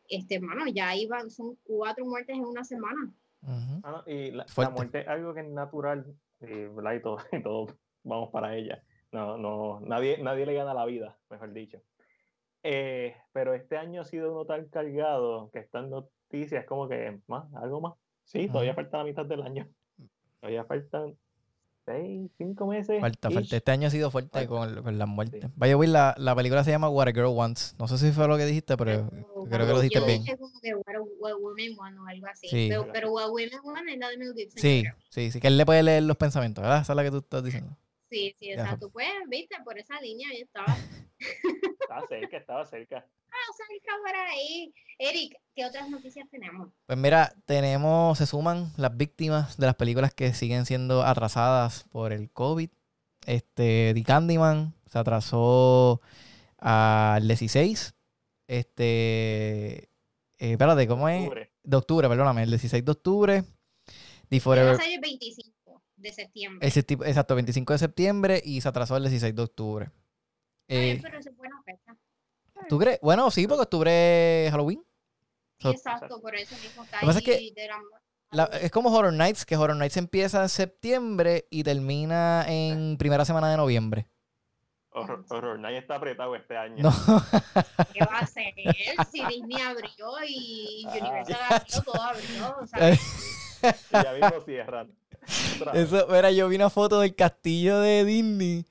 [0.08, 3.12] Este, mano, ya iban, son cuatro muertes en una semana.
[3.84, 6.06] Ah, y la, muerte es algo que es natural,
[6.42, 7.68] eh, y, todo, y todo
[8.04, 8.84] vamos para ella.
[9.12, 11.82] No, no, nadie, nadie le gana la vida, mejor dicho.
[12.64, 17.52] Eh, pero este año ha sido uno tan cargado que están noticias como que más,
[17.56, 17.94] algo más.
[18.26, 19.68] Sí, todavía falta la mitad del año.
[20.40, 21.18] Todavía faltan
[21.86, 23.02] seis, cinco meses.
[23.02, 23.56] Falta, falta.
[23.56, 25.50] Este año ha sido fuerte con, con, las muertes.
[25.56, 27.76] Vaya, Will, la, la, película se llama What a Girl Wants.
[27.80, 29.10] No sé si fue lo que dijiste, pero,
[29.50, 30.22] creo que lo dijiste bien.
[30.22, 32.48] Dije como que What, a, Women Want o algo así.
[32.48, 32.68] Sí.
[32.70, 34.62] Pero, pero, What Women Want es la de Mel Gibson.
[34.62, 36.82] Sí, sí, sí, que él le puede leer los pensamientos, ¿verdad?
[36.82, 37.76] Esa es la que tú estás diciendo.
[38.10, 38.90] Sí, sí, exacto.
[38.92, 40.78] Pues, viste, por esa línea yo estaba.
[41.82, 43.06] estaba cerca, estaba cerca.
[43.30, 44.74] Ah, cerca por ahí.
[44.98, 46.70] Eric, ¿qué otras noticias tenemos?
[46.86, 52.12] Pues mira, tenemos, se suman las víctimas de las películas que siguen siendo atrasadas por
[52.12, 52.70] el COVID.
[53.26, 56.02] Este, The Candyman se atrasó
[56.58, 57.94] al 16.
[58.48, 59.90] Este,
[60.40, 61.30] eh, espérate, ¿cómo es?
[61.64, 63.44] De octubre, perdóname, el 16 de octubre.
[64.30, 64.80] The Forever.
[64.82, 65.49] el 25
[66.00, 66.68] de septiembre.
[66.68, 69.92] exacto, 25 de septiembre y se atrasó el 16 de octubre.
[70.68, 71.98] Eh, pero es buena fecha.
[72.68, 73.00] ¿Tú crees?
[73.02, 74.84] Bueno, sí, porque octubre es Halloween.
[75.60, 77.10] exacto, por eso mismo está ahí.
[77.10, 77.54] Es, que
[78.62, 83.50] es como Horror Nights, que Horror Nights empieza en septiembre y termina en primera semana
[83.50, 84.08] de noviembre.
[84.92, 86.84] Horror, Horror Nights está apretado este año.
[86.84, 86.92] No.
[87.94, 88.54] ¿Qué va a ser?
[89.12, 92.58] Si Disney abrió y Universal abrió, todo abrió.
[92.62, 92.92] O sea,
[94.04, 94.99] ya mismo cierran.
[95.74, 98.66] Eso, mira, yo vi una foto del castillo de Disney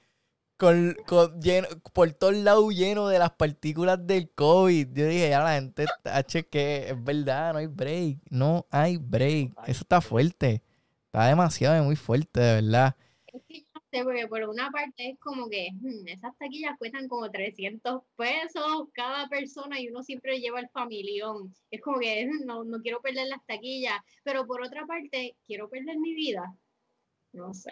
[0.56, 0.96] con,
[1.40, 4.88] lleno, por todos lados lleno de las partículas del COVID.
[4.92, 8.18] Yo dije, ya la gente, H, que es verdad, no hay break.
[8.30, 9.52] No hay break.
[9.66, 10.62] Eso está fuerte.
[11.06, 12.96] Está demasiado, muy fuerte, de verdad
[13.90, 19.28] porque por una parte es como que hmm, esas taquillas cuestan como 300 pesos cada
[19.28, 21.54] persona y uno siempre lleva el familión.
[21.70, 25.68] Es como que hmm, no, no quiero perder las taquillas, pero por otra parte, quiero
[25.68, 26.54] perder mi vida.
[27.32, 27.70] No sé.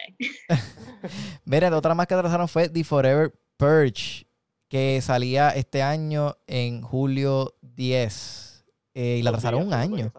[1.45, 4.27] Mira, otra más que atrasaron fue The Forever Purge,
[4.69, 8.65] que salía este año en julio 10.
[8.93, 10.11] Eh, y la atrasaron un año.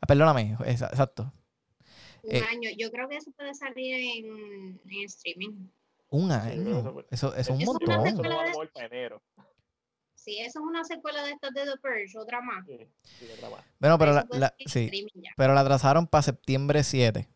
[0.00, 1.32] Ah, perdóname, exacto.
[2.22, 2.70] Un eh, año.
[2.78, 5.68] Yo creo que eso puede salir en, en streaming.
[6.10, 7.04] Un año.
[7.10, 8.04] Eso, es un montón.
[10.14, 12.66] Sí, eso es una secuela de estas de The Purge, otra más.
[12.66, 13.64] Sí, otra más.
[13.78, 14.90] Bueno, pero la, sí,
[15.36, 17.26] pero la atrasaron para septiembre 7.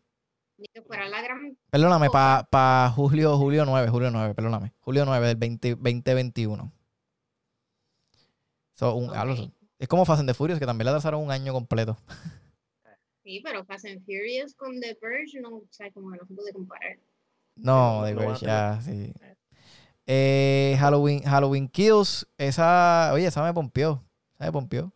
[0.89, 1.57] La gran...
[1.69, 4.73] Perdóname, para pa julio, julio 9, julio 9, perdóname.
[4.79, 6.71] Julio 9 del 20, 2021.
[8.75, 9.11] So, un,
[9.79, 11.97] es como Fast and the Furious, que también la atrasaron un año completo.
[13.25, 16.33] Sí, pero Fast and Furious con The Purge no, o sea, como que no se
[16.35, 16.99] puede comparar.
[17.55, 19.11] No, The Purge ya, sí.
[20.05, 24.03] Eh, Halloween, Halloween Kills, esa, oye, esa me pompió.
[24.35, 24.93] Esa me pompió.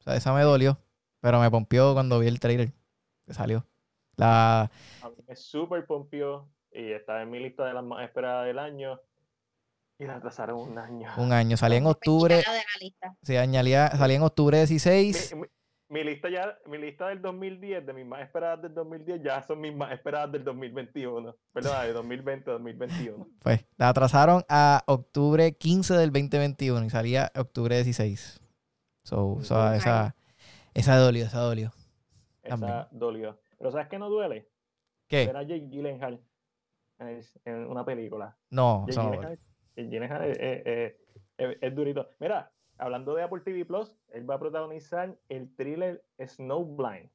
[0.00, 0.76] O sea, esa me dolió.
[1.20, 2.72] Pero me pompió cuando vi el trailer
[3.24, 3.64] que salió.
[4.16, 4.68] La...
[5.28, 9.00] Me súper pompió y está en mi lista de las más esperadas del año.
[10.00, 11.08] Y la atrasaron un año.
[11.16, 11.56] Un año.
[11.56, 12.42] Salía en octubre.
[13.22, 15.46] Sí, añadía, salía en octubre 16 mi
[16.04, 19.74] lista ya, mi lista del 2010, de mis más esperadas del 2010, ya son mis
[19.74, 21.36] más esperadas del 2021.
[21.52, 23.28] Perdón, de 2020, 2021.
[23.40, 28.40] Pues la atrasaron a octubre 15 del 2021 y salía octubre 16.
[29.04, 30.14] So, esa,
[30.74, 31.72] esa dolió, esa dolió.
[32.42, 33.38] Esa dolió.
[33.58, 34.48] Pero ¿sabes qué no duele?
[35.08, 35.24] ¿Qué?
[35.24, 36.20] Era Jake Gyllenhaal
[37.44, 38.36] en una película.
[38.50, 39.38] No, Jake Gyllenhaal,
[39.76, 40.94] Gyllenhaal es,
[41.36, 42.08] es durito.
[42.20, 42.51] Mira,
[42.82, 47.10] hablando de Apple TV Plus, él va a protagonizar el thriller Snowblind,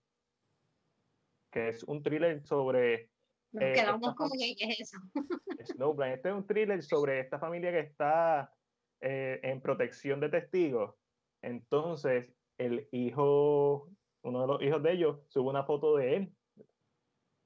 [1.52, 3.10] que es un thriller sobre.
[3.52, 4.98] Nos eh, quedamos como que es eso.
[5.76, 6.14] Snowblind.
[6.14, 8.54] Este es un thriller sobre esta familia que está
[9.02, 10.96] eh, en protección de testigos.
[11.42, 13.90] Entonces, el hijo,
[14.24, 16.34] uno de los hijos de ellos, sube una foto de él.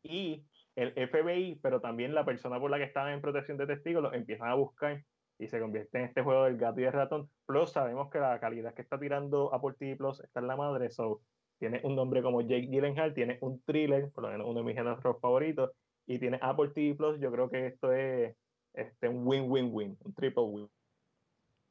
[0.03, 0.45] Y
[0.75, 4.13] el FBI, pero también la persona por la que estaban en protección de testigos, lo
[4.13, 5.03] empiezan a buscar
[5.41, 7.27] y se convierte en este juego del gato y el ratón.
[7.47, 10.91] Plus, sabemos que la calidad que está tirando Apple TV Plus está en la madre,
[10.91, 11.21] so
[11.57, 14.75] tiene un nombre como Jake Gyllenhaal, tiene un thriller, por lo menos uno de mis
[14.75, 15.71] géneros favoritos,
[16.05, 18.35] y tiene Apple TV Plus, yo creo que esto es
[18.73, 20.69] este, un win-win-win, un triple win.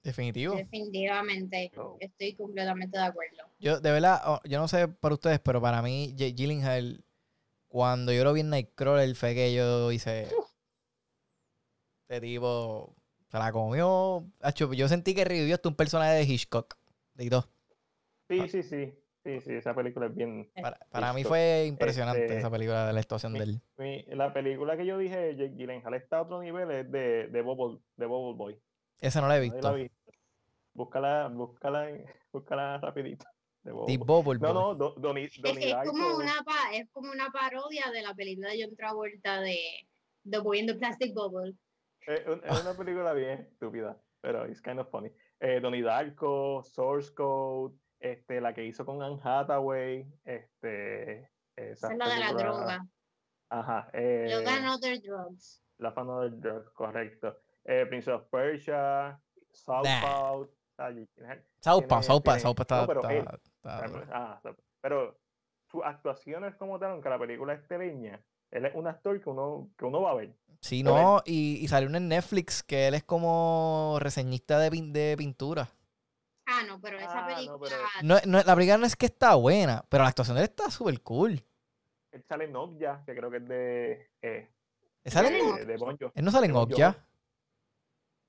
[0.02, 0.56] Definitivo.
[0.56, 3.44] Definitivamente, estoy completamente de acuerdo.
[3.60, 7.04] Yo, de verdad, oh, yo no sé para ustedes, pero para mí, Jake Gyllenhaal,
[7.68, 10.26] cuando yo lo vi en Nightcrawler, fue que yo hice...
[12.08, 12.96] Este tipo
[13.30, 14.24] se la comió.
[14.72, 16.76] Yo sentí que revivió hasta un personaje de Hitchcock.
[17.14, 17.48] De dos.
[18.28, 18.94] Sí, sí, sí.
[19.22, 20.50] Sí, sí, esa película es bien.
[20.90, 23.60] Para, mí fue impresionante este, esa película de la actuación de él.
[24.16, 27.80] la película que yo dije, Jake Gyllenhaal está a otro nivel, es de, de, Bubble,
[27.96, 28.58] de Bubble Boy.
[28.98, 29.76] Esa no la he visto.
[30.72, 31.90] Búscala, búscala,
[32.32, 33.26] búscala rapidito.
[33.62, 34.38] De Bubble.
[34.40, 38.64] No, no, Donnie, es, es, como una, es como una parodia de la película de
[38.64, 39.58] John Travolta de
[40.30, 41.54] The Boy in the Plastic Bubble.
[42.06, 45.12] Es, una película bien estúpida, pero it's kind of funny.
[45.40, 51.98] Eh, Donnie Darko, Source Code, este, la que hizo con Anne Hathaway, este, esa es
[51.98, 52.86] la de la droga.
[53.50, 53.90] Ajá.
[53.92, 55.62] Eh, Love and Other Drugs.
[55.78, 57.36] Love and Other Drugs, correcto.
[57.64, 59.20] Eh, Prince of Persia,
[59.52, 60.48] Southpaw.
[61.60, 64.40] Southpaw, Southpaw, Southpaw está, pero, está, ah,
[64.80, 65.20] pero
[65.66, 68.18] sus actuaciones como tal, aunque la película es teleña,
[68.50, 70.34] él es un actor que uno, que uno va a ver.
[70.60, 75.70] Sí, no, y, y, salió en Netflix que él es como reseñista de, de pintura.
[76.46, 77.76] Ah, no, pero esa ah, película.
[78.02, 80.70] No, no, la película no es que está buena, pero la actuación de él está
[80.70, 81.42] súper cool.
[82.12, 84.10] Él sale en Okja, que creo que es de.
[84.20, 84.50] Eh,
[85.04, 85.74] ¿Él sale en de,
[86.14, 87.06] ¿Él no sale en Okja?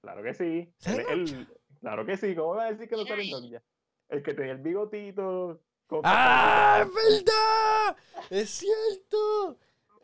[0.01, 0.73] Claro que sí.
[0.85, 1.47] Él,
[1.81, 2.33] claro que sí.
[2.35, 3.63] ¿Cómo va a decir que no sale en Okja?
[4.09, 5.61] El que tenía el bigotito.
[6.03, 6.85] ¡Ah!
[6.85, 7.97] ¡Es verdad!
[8.29, 9.57] ¡Es cierto!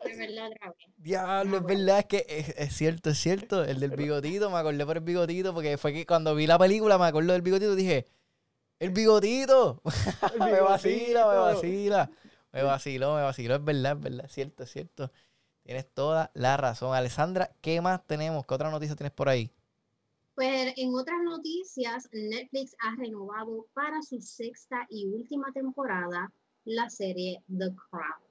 [0.04, 0.50] Es verdad,
[0.96, 3.64] Diablo, es verdad, es que es, cierto, es cierto.
[3.64, 6.98] El del bigotito, me acordé por el bigotito, porque fue que cuando vi la película
[6.98, 8.06] me acuerdo del bigotito y dije,
[8.78, 9.82] ¡el bigotito!
[10.38, 12.10] me vacila, me vacila.
[12.52, 15.12] Me vaciló, me vaciló, es verdad, es verdad, es cierto, es cierto.
[15.62, 16.94] Tienes toda la razón.
[16.94, 18.46] Alessandra, ¿qué más tenemos?
[18.46, 19.52] ¿Qué otra noticia tienes por ahí?
[20.34, 26.32] Pues en otras noticias, Netflix ha renovado para su sexta y última temporada
[26.64, 28.27] la serie The Crown.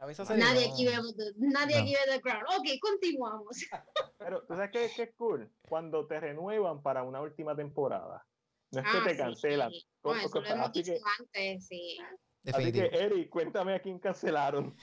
[0.00, 0.94] Nadie, aquí, ve,
[1.36, 2.42] nadie aquí ve The Crown.
[2.56, 3.56] Ok, continuamos.
[4.18, 8.26] Pero tú sabes que, es cool cuando te renuevan para una última temporada.
[8.72, 9.70] No es que ah, te cancelan.
[9.70, 9.86] Sí.
[10.02, 11.98] No, eso lo hemos dicho antes, sí.
[12.50, 14.74] Así que, Eric, cuéntame a quién cancelaron.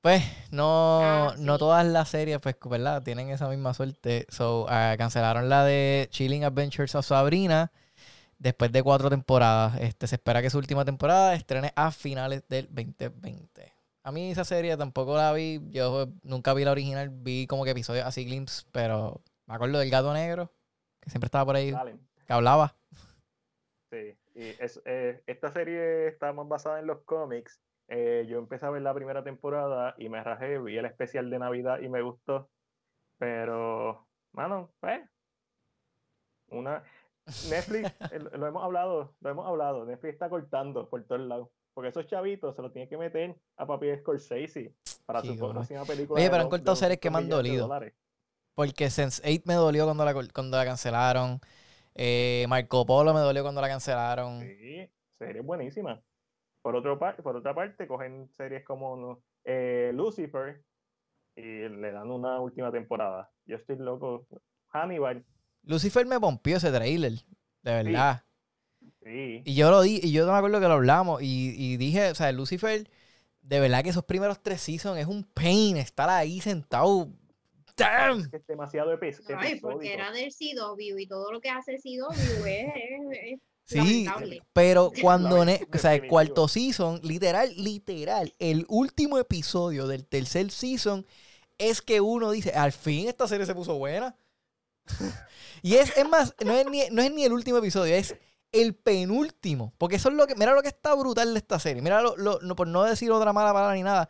[0.00, 3.02] Pues no, ah, no todas las series, pues, ¿verdad?
[3.02, 4.26] Tienen esa misma suerte.
[4.30, 7.70] So, uh, cancelaron la de Chilling Adventures of Sabrina
[8.38, 9.80] después de cuatro temporadas.
[9.80, 13.71] Este, se espera que su última temporada estrene a finales del 2020.
[14.04, 15.60] A mí esa serie tampoco la vi.
[15.70, 17.10] Yo nunca vi la original.
[17.10, 20.50] Vi como que episodios así glimpses, pero me acuerdo del gato negro,
[21.00, 21.72] que siempre estaba por ahí,
[22.26, 22.74] que hablaba.
[23.90, 27.60] Sí, y eh, esta serie está más basada en los cómics.
[27.88, 31.38] Eh, yo empecé a ver la primera temporada y me rajé, vi el especial de
[31.38, 32.48] Navidad y me gustó.
[33.18, 35.02] Pero, mano, pues,
[36.48, 36.82] una...
[37.50, 37.92] Netflix,
[38.32, 41.50] lo hemos hablado, lo hemos hablado, Netflix está cortando por todos lados.
[41.74, 44.74] Porque esos chavitos se los tiene que meter a papi Scorsese
[45.06, 46.20] para su próxima película.
[46.20, 47.68] Oye, pero han cortado series que me han dolido.
[48.54, 51.40] Porque Sense8 me dolió cuando la, cuando la cancelaron.
[51.94, 54.40] Eh, Marco Polo me dolió cuando la cancelaron.
[54.40, 56.00] Sí, series buenísimas.
[56.60, 60.62] Por, otro por otra parte, cogen series como eh, Lucifer
[61.34, 63.30] y le dan una última temporada.
[63.46, 64.26] Yo estoy loco.
[64.68, 65.24] Hannibal.
[65.64, 67.12] Lucifer me pompió ese trailer,
[67.62, 68.22] de verdad.
[69.04, 72.14] Y yo lo di, y yo no me acuerdo que lo hablamos, y, dije, o
[72.14, 72.88] sea, Lucifer,
[73.42, 77.08] de verdad que esos primeros tres seasons es un pain estar ahí sentado.
[77.76, 78.28] ¡Damn!
[78.32, 79.36] Es demasiado episodio.
[79.38, 84.06] Ay, porque era del CW y todo lo que hace CW es, Sí,
[84.52, 91.06] pero cuando, o sea, el cuarto season, literal, literal, el último episodio del tercer season
[91.58, 94.16] es que uno dice, al fin esta serie se puso buena.
[95.62, 98.16] y es, es más, no es, ni, no es ni el último episodio, es
[98.52, 99.72] el penúltimo.
[99.78, 100.34] Porque eso es lo que.
[100.34, 101.82] Mira lo que está brutal de esta serie.
[101.82, 104.08] Mira, lo, no, por no decir otra mala palabra ni nada.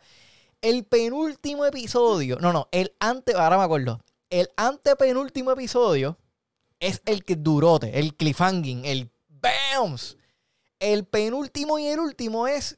[0.61, 2.37] El penúltimo episodio.
[2.39, 2.67] No, no.
[2.71, 3.33] El ante.
[3.33, 4.01] Ahora me acuerdo.
[4.29, 6.17] El antepenúltimo episodio
[6.79, 7.99] es el que durote.
[7.99, 8.85] El cliffhanging.
[8.85, 10.17] El BAMS.
[10.79, 12.77] El penúltimo y el último es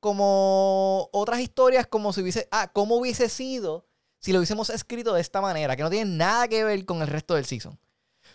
[0.00, 2.48] como otras historias, como si hubiese.
[2.50, 3.86] Ah, ¿cómo hubiese sido
[4.18, 5.76] si lo hubiésemos escrito de esta manera?
[5.76, 7.78] Que no tiene nada que ver con el resto del season.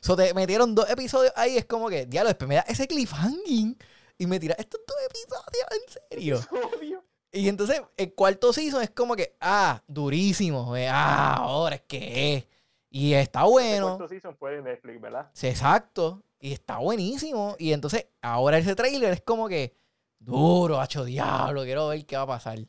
[0.01, 3.77] So te metieron dos episodios ahí, es como que, diablo, después me da ese cliffhanging
[4.17, 7.03] y me tira estos dos episodios, en serio.
[7.31, 12.35] Y entonces el cuarto season es como que, ah, durísimo, eh, ah, ahora es que
[12.35, 12.47] es.
[12.89, 13.91] Y está bueno.
[13.91, 15.29] El cuarto season fue Netflix, ¿verdad?
[15.33, 16.23] Sí, exacto.
[16.39, 17.55] Y está buenísimo.
[17.59, 19.75] Y entonces ahora ese trailer es como que,
[20.19, 22.59] Duro, hacho diablo, quiero ver qué va a pasar.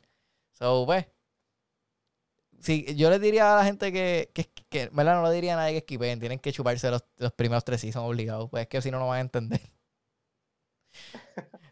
[0.53, 1.05] So, pues.
[2.61, 5.15] Sí, yo les diría a la gente que, que, que ¿verdad?
[5.21, 8.05] No le diría a nadie que esquipen, tienen que chuparse los, los primeros tres son
[8.05, 9.61] obligados, pues es que si no, no van a entender.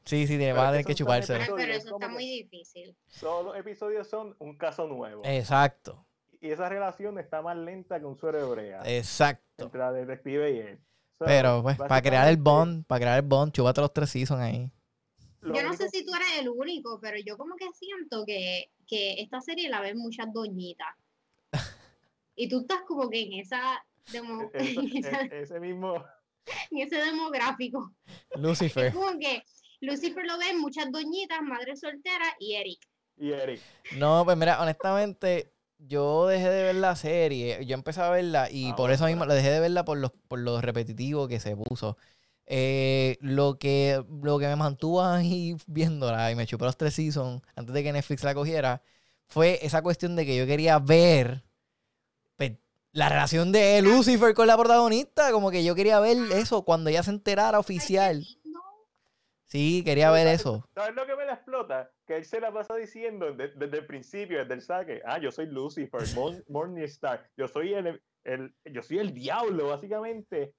[0.05, 1.37] Sí, sí, van a tener que chuparse.
[1.37, 2.97] Pero eso está muy difícil.
[3.19, 5.21] Todos los episodios son un caso nuevo.
[5.23, 6.03] Exacto.
[6.41, 8.81] Y esa relación está más lenta que un suero hebrea.
[8.85, 9.65] Exacto.
[9.65, 10.79] Entre la detective y él.
[11.19, 14.71] Pero, pues, para crear el bond, para crear el bond, chúpate los tres seasons ahí.
[15.43, 19.21] Yo no sé si tú eres el único, pero yo como que siento que, que
[19.21, 20.87] esta serie la ven muchas doñitas.
[22.35, 24.63] y tú estás como que en esa, demo, e-,
[25.31, 26.03] e-, ese mismo
[26.71, 27.93] en ese demográfico.
[28.35, 28.87] Lucifer.
[28.87, 29.43] Es como que
[29.81, 32.79] Lucifer lo ven muchas doñitas, madre soltera y Eric.
[33.17, 33.61] Y Eric.
[33.97, 37.65] No, pues mira, honestamente, yo dejé de ver la serie.
[37.65, 40.11] Yo empecé a verla y ah, por eso mismo la dejé de verla por los,
[40.27, 41.97] por lo repetitivo que se puso.
[42.51, 47.43] Eh, lo, que, lo que me mantuvo ahí viéndola y me chupó los tres seasons
[47.55, 48.81] antes de que Netflix la cogiera
[49.27, 51.43] fue esa cuestión de que yo quería ver
[52.37, 52.53] pues,
[52.91, 55.31] la relación de Lucifer con la protagonista.
[55.31, 58.25] Como que yo quería ver eso cuando ella se enterara oficial.
[59.45, 60.67] Sí, quería ver eso.
[60.73, 61.91] ¿Sabes lo que me la explota?
[62.05, 65.01] Que él se la pasa diciendo desde, el principio, desde el saque.
[65.05, 66.01] Ah, yo soy Lucifer,
[66.49, 67.29] Morningstar.
[67.37, 70.53] Yo soy el, el, yo soy el diablo, básicamente.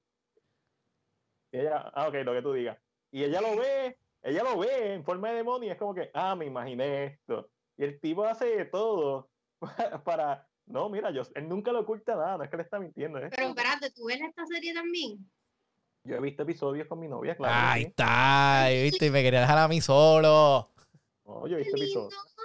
[1.53, 2.79] Y ella, ah, ok, lo que tú digas.
[3.11, 6.11] Y ella lo ve, ella lo ve en forma de demonio y es como que,
[6.15, 7.51] ah, me imaginé esto.
[7.77, 9.31] Y el tipo hace todo
[10.05, 13.19] para, no, mira, yo, él nunca lo oculta nada, no es que le está mintiendo.
[13.19, 13.31] ¿eh?
[13.35, 15.19] Pero espérate, ¿tú ves esta serie también?
[16.05, 17.55] Yo he visto episodios con mi novia, claro.
[17.55, 19.07] Ahí está, ¿viste?
[19.07, 20.71] Y me quería dejar a mí solo.
[21.27, 22.37] No, yo he visto episodios.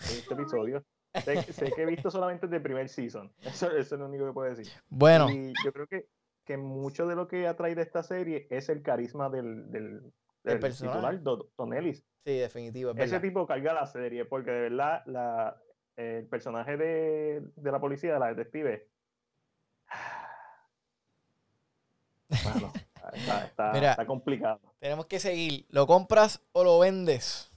[0.00, 0.82] He visto episodios.
[1.22, 3.32] Sé, que he visto solamente el primer season.
[3.42, 4.72] Eso, eso, es lo único que puedo decir.
[4.88, 5.30] Bueno.
[5.30, 6.08] Y yo creo que
[6.44, 10.60] que mucho de lo que atrae de esta serie es el carisma del, del, del
[10.60, 12.04] titular, Don Ellis.
[12.24, 12.92] Sí, definitivo.
[12.96, 15.60] Ese tipo carga la serie, porque de verdad la,
[15.96, 18.88] el personaje de, de la policía, de la detective,
[22.44, 22.72] bueno,
[23.12, 24.60] está, está, complicado.
[24.78, 25.66] Tenemos que seguir.
[25.68, 27.50] ¿Lo compras o lo vendes?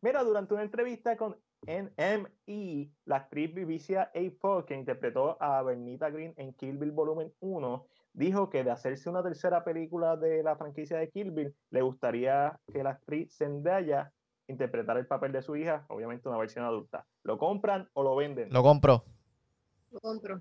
[0.00, 1.36] Mira, durante una entrevista con
[1.66, 4.64] NME, la actriz Vivicia A.
[4.66, 9.22] que interpretó a Bernita Green en Kill Bill Volumen 1, dijo que de hacerse una
[9.22, 14.12] tercera película de la franquicia de Kill Bill, le gustaría que la actriz Zendaya
[14.46, 17.06] interpretara el papel de su hija, obviamente una versión adulta.
[17.22, 18.50] ¿Lo compran o lo venden?
[18.50, 19.04] Lo compro.
[19.90, 20.40] Lo compro.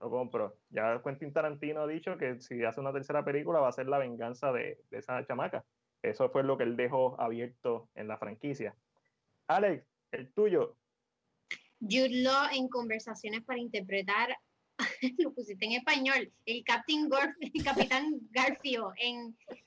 [0.00, 0.56] Lo compro.
[0.70, 3.98] Ya Quentin Tarantino ha dicho que si hace una tercera película va a ser la
[3.98, 5.64] venganza de, de esa chamaca.
[6.02, 8.74] Eso fue lo que él dejó abierto en la franquicia.
[9.46, 10.76] Alex, el tuyo.
[11.80, 14.36] Jude Law en conversaciones para interpretar,
[15.18, 17.08] lo pusiste en español, el Captain
[17.40, 19.36] el Capitán Garfio en,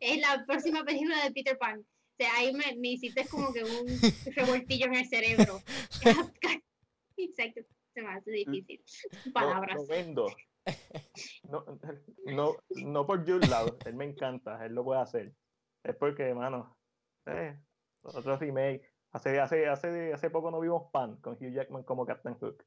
[0.00, 1.80] en la próxima película de Peter Pan.
[1.80, 3.86] O sea, ahí me, me hiciste como que un
[4.36, 5.60] revoltillo en el cerebro.
[7.16, 7.62] Exacto,
[7.92, 8.84] se me hace difícil.
[9.32, 9.76] Palabras.
[9.76, 10.26] Lo, vendo.
[11.48, 11.64] No,
[12.26, 15.34] no, no por Jude Law, él me encanta, él lo puede hacer.
[15.82, 16.76] Es porque, hermano,
[17.26, 17.58] eh,
[18.04, 18.82] otro remake.
[19.12, 22.64] Hace, hace, hace, hace poco no vimos Pan con Hugh Jackman como Captain Hook.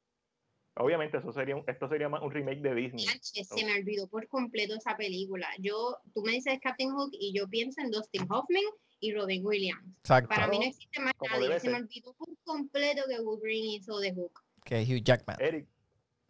[0.75, 3.05] Obviamente, eso sería esto sería más un remake de Disney.
[3.21, 5.47] Se me olvidó por completo esa película.
[5.59, 8.63] Yo, tú me dices Captain Hook y yo pienso en Dustin Hoffman
[8.99, 9.83] y Robin Williams.
[10.07, 11.59] Para mí no existe más nadie.
[11.59, 14.43] Se me olvidó por completo que Wolverine hizo de Hook.
[14.63, 15.37] Que Hugh Jackman.
[15.39, 15.67] Eric,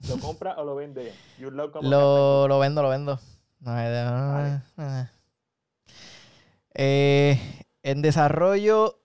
[0.08, 1.14] ¿lo compra o lo vende?
[1.39, 3.20] lo, lo vendo, lo vendo.
[6.74, 7.39] eh,
[7.88, 8.99] en desarrollo,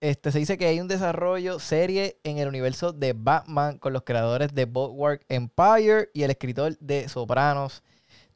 [0.00, 4.04] este, se dice que hay un desarrollo serie en el universo de Batman con los
[4.04, 7.82] creadores de Bulwark Empire y el escritor de Sopranos,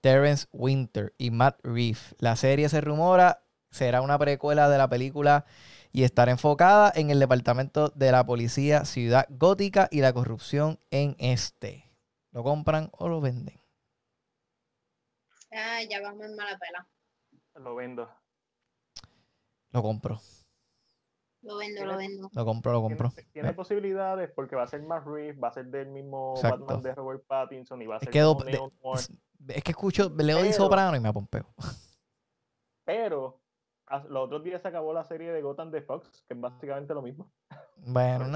[0.00, 2.16] Terrence Winter y Matt Reeves.
[2.18, 5.44] La serie se rumora será una precuela de la película
[5.92, 11.14] y estará enfocada en el departamento de la policía Ciudad Gótica y la corrupción en
[11.20, 11.88] este.
[12.32, 13.60] ¿Lo compran o lo venden?
[15.52, 16.88] Ah, ya vamos en mala pela.
[17.54, 18.23] Lo vendo.
[19.74, 20.20] Lo compro.
[21.42, 22.30] Lo vendo, lo vendo.
[22.32, 23.12] Lo compro, lo compro.
[23.32, 26.94] Tiene, posibilidades porque va a ser más Reeves, va a ser del mismo Batman de
[26.94, 29.10] Robert Pattinson y va a ser es
[29.48, 31.44] Es que escucho, leo de Soprano y me apompeo.
[32.84, 33.42] Pero
[34.08, 37.02] los otros días se acabó la serie de Gotham de Fox, que es básicamente lo
[37.02, 37.32] mismo.
[37.78, 38.26] Bueno,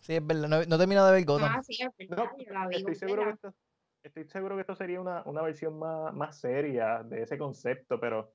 [0.00, 0.46] sí, es verdad.
[0.46, 1.52] No, no termino de ver Gotham.
[1.56, 2.28] Ah, sí, es verdad.
[2.70, 3.54] estoy, seguro que esto,
[4.02, 8.34] estoy seguro que esto sería una, una versión más, más seria de ese concepto, pero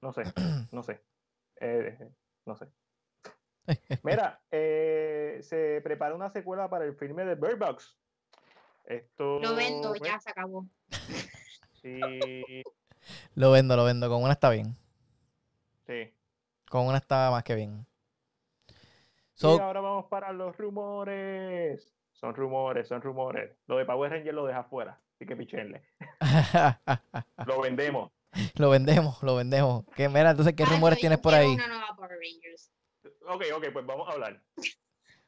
[0.00, 0.22] no sé,
[0.72, 1.02] no sé.
[1.60, 2.10] Eh,
[2.46, 2.66] no sé.
[4.02, 7.96] Mira, eh, se prepara una secuela para el filme de Bird Box.
[8.84, 10.66] Esto, lo vendo, ya se acabó.
[11.80, 12.00] Sí.
[13.34, 14.08] Lo vendo, lo vendo.
[14.08, 14.74] Con una está bien.
[15.86, 16.12] Sí.
[16.68, 17.86] Con una está más que bien.
[19.40, 21.94] y ahora vamos para los rumores.
[22.12, 23.56] Son rumores, son rumores.
[23.66, 25.00] Lo de Power Ranger lo deja fuera.
[25.14, 25.82] Así que pichenle.
[27.46, 28.12] lo vendemos.
[28.56, 29.84] Lo vendemos, lo vendemos.
[29.96, 31.48] ¿Qué, mira, entonces, ¿qué rumores tienes por ahí?
[31.48, 32.70] Una nueva Power Rangers.
[33.26, 34.42] Ok, ok, pues vamos a hablar.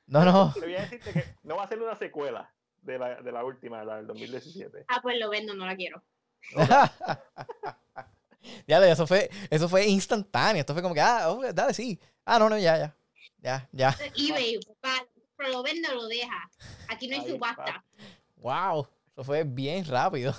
[0.06, 0.52] No, no.
[0.52, 3.44] Te voy a decirte que no va a ser una secuela de la, de la
[3.44, 4.84] última, la del 2017.
[4.88, 6.02] Ah, pues lo vendo, no la quiero.
[8.66, 10.60] ya, eso fue, eso fue instantáneo.
[10.60, 11.98] Esto fue como que, ah, oh, dale, sí.
[12.24, 12.96] Ah, no, no, ya, ya.
[13.38, 13.96] Ya, ya.
[14.16, 14.60] eBay,
[15.36, 16.50] pero lo vende o lo deja.
[16.88, 17.84] Aquí no hay subasta.
[18.36, 20.34] Wow, eso fue bien rápido.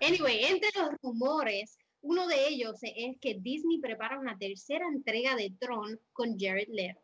[0.00, 5.52] Anyway, entre los rumores, uno de ellos es que Disney prepara una tercera entrega de
[5.58, 7.00] Tron con Jared Leto.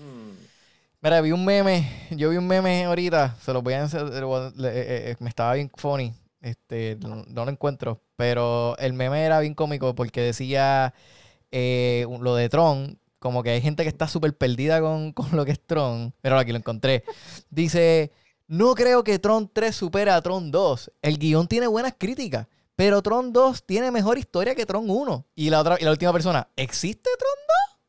[0.00, 0.50] Mm.
[1.02, 4.52] Mira, vi un meme, yo vi un meme ahorita, se lo voy a enseñar, eh,
[4.64, 6.12] eh, eh, me estaba bien funny,
[6.42, 10.92] este, no, lo encuentro, pero el meme era bien cómico porque decía
[11.50, 15.52] lo de Tron, como que hay gente que está súper perdida con, con, lo que
[15.52, 17.04] es Tron, pero aquí lo encontré.
[17.48, 18.12] Dice,
[18.50, 22.48] no creo que Tron 3 supera a Tron 2, el guion tiene buenas críticas.
[22.74, 25.24] Pero Tron 2 tiene mejor historia que Tron 1.
[25.36, 27.30] Y la otra y la última persona, ¿existe Tron
[27.70, 27.80] 2?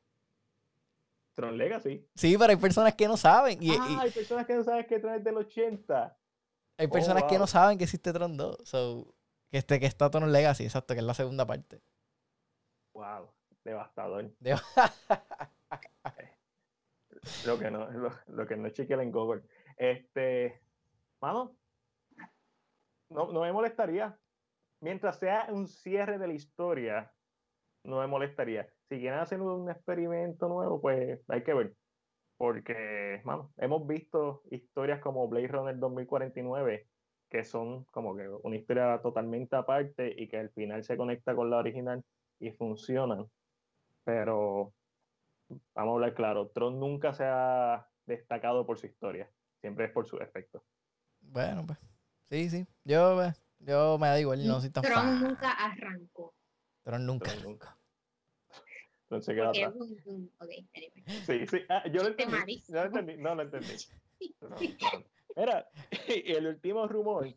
[1.33, 2.07] Tron Legacy.
[2.13, 3.57] Sí, pero hay personas que no saben.
[3.71, 6.15] ah, hay personas que no saben que Tron es del 80.
[6.77, 8.57] Hay personas que no saben que existe Tron 2.
[8.63, 9.15] So,
[9.49, 11.81] que, este, que está Tron Legacy, exacto, que es la segunda parte.
[12.93, 13.31] Wow,
[13.63, 14.29] devastador.
[17.45, 17.87] lo que no,
[18.27, 19.41] lo, que no en Google.
[19.81, 20.61] Este,
[21.19, 21.57] mano,
[23.09, 24.15] no, me molestaría
[24.79, 27.11] mientras sea un cierre de la historia,
[27.83, 28.71] no me molestaría.
[28.89, 31.73] Si quieren hacer un experimento nuevo, pues hay que ver.
[32.37, 36.87] Porque, bueno, hemos visto historias como Blade Runner 2049,
[37.27, 41.49] que son como que una historia totalmente aparte y que al final se conecta con
[41.49, 42.03] la original
[42.37, 43.25] y funcionan.
[44.03, 44.73] Pero,
[45.73, 49.31] vamos a hablar claro, Tron nunca se ha destacado por su historia,
[49.61, 50.63] siempre es por su efecto.
[51.21, 51.79] Bueno, pues,
[52.29, 52.67] sí, sí.
[52.83, 56.33] Yo, pues, yo me da igual, no soy tan Tron nunca arrancó.
[56.83, 57.31] Tron nunca.
[57.43, 57.77] nunca.
[59.03, 59.73] Entonces queda atrás.
[60.39, 61.03] Okay, anyway.
[61.25, 61.59] Sí, sí.
[61.69, 62.63] Ah, yo lo entendí.
[62.67, 63.17] Yo lo entendí.
[63.17, 63.75] No lo entendí.
[65.35, 65.69] Mira,
[66.07, 67.27] el último rumor,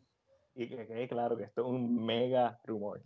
[0.55, 3.01] y que quede claro que esto es un mega rumor,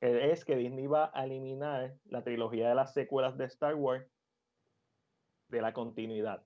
[0.00, 4.06] es que Disney va a eliminar la trilogía de las secuelas de Star Wars
[5.48, 6.44] de la continuidad.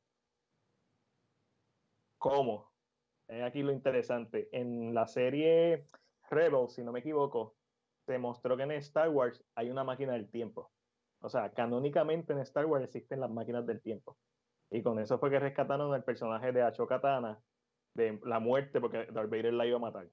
[2.21, 2.71] ¿Cómo?
[3.43, 4.51] aquí lo interesante.
[4.53, 5.87] En la serie
[6.29, 7.57] Rebels, si no me equivoco,
[8.07, 10.71] se mostró que en Star Wars hay una máquina del tiempo.
[11.23, 14.19] O sea, canónicamente en Star Wars existen las máquinas del tiempo.
[14.71, 17.41] Y con eso fue que rescataron el personaje de Ashoka Tana
[17.95, 20.07] de la muerte porque Darth Vader la iba a matar.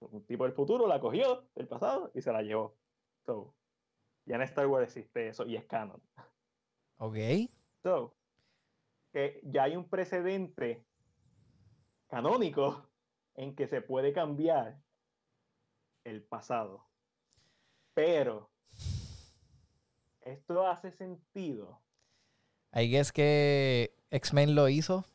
[0.00, 2.74] Un tipo del futuro la cogió del pasado y se la llevó.
[3.26, 3.54] So,
[4.24, 6.00] ya en Star Wars existe eso y es canon.
[6.96, 7.16] Ok.
[7.82, 8.14] So,
[9.12, 10.86] que ya hay un precedente
[12.12, 12.90] canónico
[13.36, 14.78] en que se puede cambiar
[16.04, 16.86] el pasado.
[17.94, 18.50] Pero
[20.20, 21.80] esto hace sentido.
[22.70, 25.06] Ahí es que X-Men lo hizo.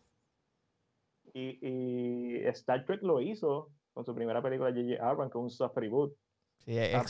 [1.35, 5.07] Y, Star Trek lo hizo con su primera película J.J.
[5.07, 6.17] Abrams, con un soft reboot.
[6.65, 7.05] Sí, ah,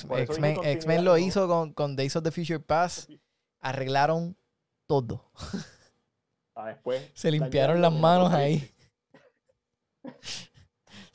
[0.63, 3.09] X-Men lo hizo con, con, Days of the Future Past.
[3.61, 4.35] Arreglaron
[4.85, 5.31] todo.
[6.55, 8.73] Ah, después, Se limpiaron las manos ahí.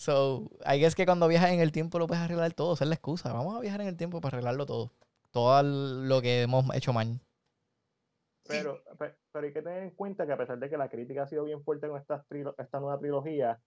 [0.02, 2.88] So, I guess que cuando viajas en el tiempo lo puedes arreglar todo, esa es
[2.88, 3.32] la excusa.
[3.32, 4.90] Vamos a viajar en el tiempo para arreglarlo todo.
[5.30, 7.20] Todo lo que hemos hecho mal.
[8.48, 11.28] Pero, pero, hay que tener en cuenta que a pesar de que la crítica ha
[11.28, 12.26] sido bien fuerte con esta,
[12.58, 13.60] esta nueva trilogía,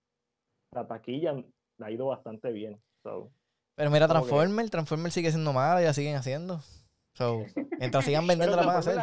[0.71, 1.41] la taquilla
[1.79, 2.81] ha ido bastante bien.
[3.01, 6.59] pero mira, Transformer, Transformer sigue siendo mala, ya siguen haciendo.
[7.13, 7.45] So,
[7.79, 8.97] mientras sigan vendiendo la van a hacer.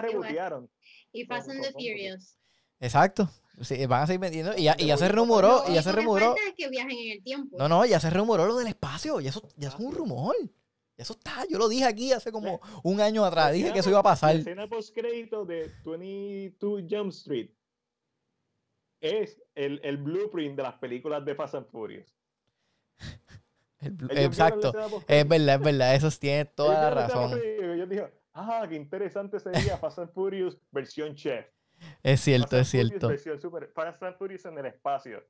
[1.12, 2.36] Y Fast and the Furious.
[2.82, 3.30] Exacto.
[3.60, 4.56] Sí, van a seguir vendiendo.
[4.56, 5.62] Y ya, y ya se rumoró.
[5.68, 6.34] Y ya se rumoró.
[6.56, 7.56] que viajen en el tiempo.
[7.56, 9.20] No, no, ya se rumoró lo del espacio.
[9.20, 10.34] Y eso, ya es un rumor.
[10.96, 11.46] Eso está.
[11.48, 13.52] Yo lo dije aquí hace como un año atrás.
[13.52, 14.34] Dije que eso iba a pasar.
[14.34, 17.50] La escena post-crédito de 22 Jump Street
[19.00, 22.16] es el, el, blueprint de las películas de Fast and Furious.
[24.10, 24.72] exacto.
[25.06, 25.94] Es verdad, es verdad.
[25.94, 27.30] Eso tiene toda la razón.
[27.78, 31.46] Yo dije, ah, qué interesante sería Fast and Furious versión chef.
[32.02, 33.10] Es cierto, es cierto.
[33.74, 35.22] Fast and Furious en el espacio.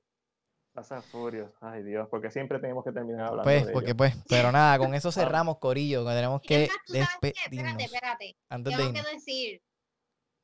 [0.75, 3.43] Fast and Furious, ay Dios, porque siempre tenemos que terminar hablando.
[3.43, 7.73] Pues, de porque pues, pero nada, con eso cerramos, Corillo, que tenemos que despedirnos.
[7.73, 8.37] Espérate, espérate.
[8.49, 9.63] Antes Tengo que decir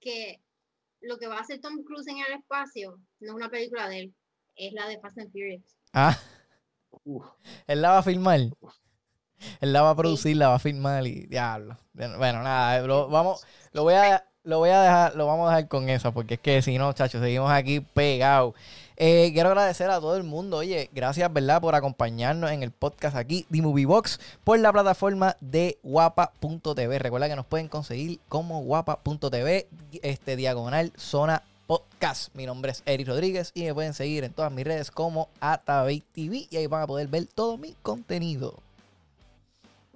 [0.00, 0.42] que
[1.00, 4.00] lo que va a hacer Tom Cruise en el espacio no es una película de
[4.00, 4.14] él,
[4.56, 5.78] es la de Fast and Furious.
[5.94, 6.18] Ah.
[7.66, 8.40] Él la va a filmar.
[9.61, 11.78] Él la va a producir, la va a filmar y diablo.
[11.92, 15.68] Bueno, nada, lo, vamos, lo voy a, lo voy a dejar, lo vamos a dejar
[15.68, 18.55] con eso, porque es que si no, chachos, seguimos aquí pegados.
[18.96, 20.57] Eh, quiero agradecer a todo el mundo.
[20.57, 25.36] Oye, gracias, ¿verdad?, por acompañarnos en el podcast aquí de Movie Box por la plataforma
[25.42, 26.99] de guapa.tv.
[26.99, 29.68] Recuerda que nos pueden conseguir como guapa.tv,
[30.01, 32.34] este diagonal zona podcast.
[32.34, 36.03] Mi nombre es Eric Rodríguez y me pueden seguir en todas mis redes como Atabey
[36.14, 38.55] TV y ahí van a poder ver todo mi contenido.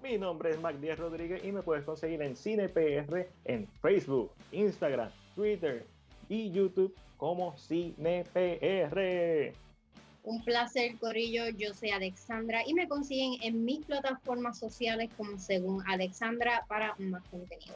[0.03, 5.11] Mi nombre es Mac Díaz Rodríguez y me puedes conseguir en CinePR en Facebook, Instagram,
[5.37, 5.87] Twitter
[6.29, 9.53] y YouTube como CinePR.
[10.25, 11.49] Un placer, Corillo.
[11.49, 17.23] Yo soy Alexandra y me consiguen en mis plataformas sociales como según Alexandra para más
[17.29, 17.75] contenido.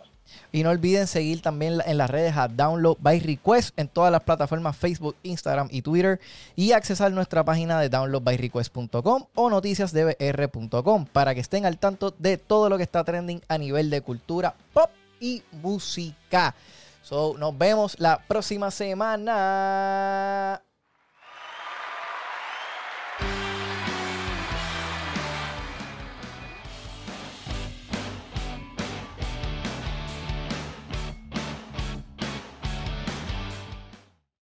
[0.53, 4.23] Y no olviden seguir también en las redes a Download by Request en todas las
[4.23, 6.21] plataformas Facebook, Instagram y Twitter
[6.55, 12.69] y accesar nuestra página de downloadbyrequest.com o noticiasdbr.com para que estén al tanto de todo
[12.69, 14.91] lo que está trending a nivel de cultura pop
[15.21, 16.55] y música.
[17.03, 20.63] So, nos vemos la próxima semana.